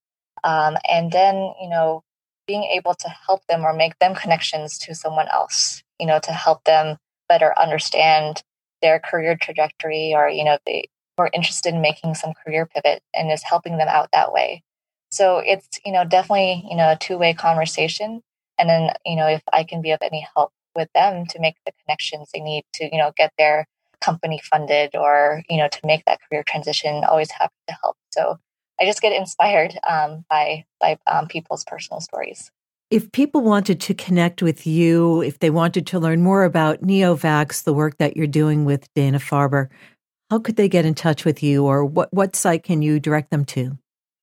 Um, 0.45 0.77
and 0.89 1.11
then, 1.11 1.35
you 1.61 1.69
know, 1.69 2.05
being 2.47 2.65
able 2.65 2.95
to 2.95 3.09
help 3.09 3.45
them 3.49 3.65
or 3.65 3.73
make 3.73 3.99
them 3.99 4.15
connections 4.15 4.79
to 4.79 4.95
someone 4.95 5.27
else 5.33 5.83
you 5.99 6.07
know, 6.07 6.19
to 6.21 6.33
help 6.33 6.65
them 6.65 6.97
better 7.29 7.59
understand 7.59 8.43
their 8.85 9.01
career 9.01 9.37
trajectory 9.41 10.13
or, 10.15 10.29
you 10.29 10.45
know, 10.45 10.59
they, 10.67 10.89
were 11.17 11.31
interested 11.33 11.75
in 11.75 11.81
making 11.81 12.15
some 12.15 12.33
career 12.45 12.67
pivot 12.67 13.03
and 13.15 13.31
is 13.31 13.43
helping 13.43 13.79
them 13.79 13.89
out 13.89 14.09
that 14.13 14.33
way. 14.33 14.63
So 15.11 15.39
it's, 15.39 15.69
you 15.85 15.93
know, 15.93 16.05
definitely, 16.05 16.67
you 16.69 16.77
know, 16.77 16.91
a 16.91 16.99
two-way 16.99 17.35
conversation. 17.35 18.23
And 18.59 18.69
then, 18.69 18.91
you 19.07 19.17
know, 19.17 19.29
if 19.29 19.43
I 19.53 19.65
can 19.65 19.81
be 19.81 19.93
of 19.93 20.01
any 20.03 20.27
help 20.35 20.53
with 20.75 20.89
them 20.93 21.27
to 21.27 21.41
make 21.41 21.55
the 21.65 21.73
connections 21.85 22.31
they 22.33 22.41
need 22.41 22.65
to, 22.75 22.89
you 22.91 22.99
know, 22.99 23.13
get 23.17 23.33
their 23.39 23.67
company 24.01 24.41
funded 24.43 24.97
or, 24.97 25.43
you 25.49 25.57
know, 25.57 25.69
to 25.69 25.81
make 25.85 26.05
that 26.07 26.19
career 26.29 26.43
transition, 26.43 27.05
always 27.05 27.31
happy 27.31 27.55
to 27.69 27.77
help. 27.81 27.97
So 28.11 28.39
I 28.81 28.85
just 28.85 29.01
get 29.01 29.13
inspired 29.13 29.79
um, 29.89 30.25
by 30.29 30.65
by 30.81 30.99
um, 31.07 31.29
people's 31.29 31.65
personal 31.65 32.01
stories. 32.01 32.51
If 32.91 33.11
people 33.13 33.41
wanted 33.41 33.81
to 33.83 33.95
connect 33.95 34.43
with 34.43 34.67
you, 34.67 35.23
if 35.23 35.39
they 35.39 35.51
wanted 35.51 35.87
to 35.89 35.99
learn 35.99 36.23
more 36.23 36.45
about 36.45 36.83
Neovax, 36.83 37.65
the 37.65 37.73
work 37.73 37.99
that 37.99 38.17
you're 38.17 38.27
doing 38.27 38.65
with 38.65 38.93
Dana 38.95 39.19
Farber, 39.19 39.69
how 40.31 40.39
could 40.39 40.57
they 40.57 40.69
get 40.69 40.85
in 40.85 40.95
touch 40.95 41.25
with 41.25 41.43
you 41.43 41.65
or 41.65 41.85
what, 41.85 42.13
what 42.13 42.37
site 42.37 42.63
can 42.63 42.83
you 42.83 43.01
direct 43.01 43.31
them 43.31 43.45
to? 43.47 43.79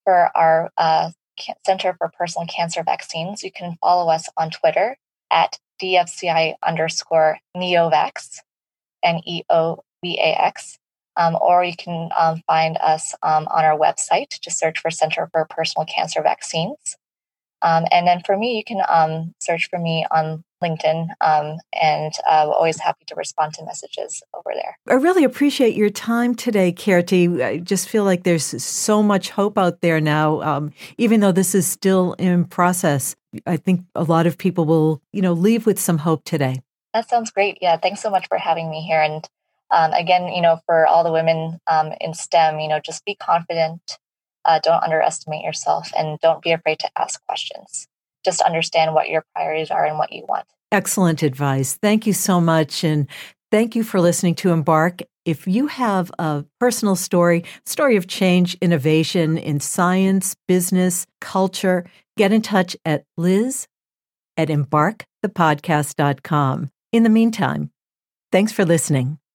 For 0.05 0.35
our 0.35 0.71
uh, 0.77 1.11
Center 1.65 1.95
for 1.97 2.11
Personal 2.17 2.47
Cancer 2.47 2.83
Vaccines, 2.83 3.43
you 3.43 3.51
can 3.51 3.77
follow 3.81 4.11
us 4.11 4.29
on 4.37 4.49
Twitter 4.49 4.97
at 5.31 5.57
DFCI 5.81 6.55
underscore 6.63 7.39
Neovax, 7.55 8.39
N 9.03 9.21
E 9.25 9.43
O 9.49 9.83
V 10.03 10.19
A 10.19 10.45
X. 10.45 10.77
Um, 11.17 11.37
or 11.41 11.63
you 11.63 11.75
can 11.75 12.09
um, 12.17 12.41
find 12.47 12.77
us 12.77 13.13
um, 13.21 13.47
on 13.51 13.65
our 13.65 13.77
website. 13.77 14.39
Just 14.39 14.57
search 14.57 14.79
for 14.79 14.89
Center 14.89 15.27
for 15.31 15.45
Personal 15.49 15.85
Cancer 15.85 16.21
Vaccines. 16.21 16.95
Um, 17.61 17.85
and 17.91 18.07
then 18.07 18.21
for 18.25 18.37
me, 18.37 18.57
you 18.57 18.63
can 18.63 18.81
um, 18.89 19.33
search 19.39 19.67
for 19.69 19.79
me 19.79 20.05
on 20.11 20.43
LinkedIn, 20.63 21.07
um, 21.21 21.57
and 21.73 22.13
uh, 22.29 22.49
always 22.49 22.79
happy 22.79 23.03
to 23.07 23.15
respond 23.15 23.53
to 23.55 23.65
messages 23.65 24.21
over 24.33 24.51
there. 24.53 24.77
I 24.87 24.93
really 24.93 25.23
appreciate 25.23 25.75
your 25.75 25.89
time 25.89 26.35
today, 26.35 26.71
Kirti. 26.71 27.43
I 27.43 27.57
just 27.57 27.89
feel 27.89 28.03
like 28.03 28.23
there's 28.23 28.63
so 28.63 29.01
much 29.01 29.31
hope 29.31 29.57
out 29.57 29.81
there 29.81 29.99
now, 29.99 30.41
um, 30.41 30.71
even 30.97 31.19
though 31.19 31.31
this 31.31 31.55
is 31.55 31.65
still 31.65 32.13
in 32.13 32.45
process. 32.45 33.15
I 33.45 33.57
think 33.57 33.81
a 33.95 34.03
lot 34.03 34.27
of 34.27 34.37
people 34.37 34.65
will, 34.65 35.01
you 35.11 35.21
know, 35.21 35.33
leave 35.33 35.65
with 35.65 35.79
some 35.79 35.99
hope 35.99 36.23
today. 36.25 36.61
That 36.93 37.09
sounds 37.09 37.31
great. 37.31 37.57
Yeah, 37.61 37.77
thanks 37.77 38.01
so 38.01 38.09
much 38.09 38.27
for 38.27 38.37
having 38.37 38.69
me 38.69 38.81
here. 38.81 39.01
And 39.01 39.27
um, 39.71 39.93
again, 39.93 40.27
you 40.27 40.41
know, 40.41 40.59
for 40.65 40.85
all 40.85 41.03
the 41.03 41.11
women 41.11 41.59
um, 41.67 41.93
in 42.01 42.13
STEM, 42.13 42.59
you 42.59 42.67
know, 42.67 42.79
just 42.79 43.05
be 43.05 43.15
confident 43.15 43.97
uh, 44.45 44.59
don't 44.63 44.83
underestimate 44.83 45.43
yourself 45.43 45.91
and 45.97 46.19
don't 46.19 46.41
be 46.41 46.51
afraid 46.51 46.79
to 46.79 46.89
ask 46.97 47.23
questions. 47.25 47.87
Just 48.23 48.41
understand 48.41 48.93
what 48.93 49.09
your 49.09 49.25
priorities 49.33 49.71
are 49.71 49.85
and 49.85 49.97
what 49.97 50.11
you 50.11 50.25
want. 50.27 50.45
Excellent 50.71 51.23
advice. 51.23 51.77
Thank 51.81 52.05
you 52.07 52.13
so 52.13 52.39
much. 52.39 52.83
And 52.83 53.07
thank 53.51 53.75
you 53.75 53.83
for 53.83 53.99
listening 53.99 54.35
to 54.35 54.51
Embark. 54.51 55.01
If 55.25 55.47
you 55.47 55.65
have 55.67 56.11
a 56.17 56.45
personal 56.59 56.95
story, 56.95 57.43
story 57.65 57.95
of 57.95 58.07
change, 58.07 58.55
innovation 58.61 59.37
in 59.37 59.59
science, 59.59 60.35
business, 60.47 61.05
culture, 61.19 61.85
get 62.17 62.31
in 62.31 62.41
touch 62.41 62.75
at 62.85 63.03
liz 63.17 63.67
at 64.37 64.47
embarkthepodcast.com. 64.49 66.69
In 66.91 67.03
the 67.03 67.09
meantime, 67.09 67.69
thanks 68.31 68.51
for 68.51 68.65
listening. 68.65 69.19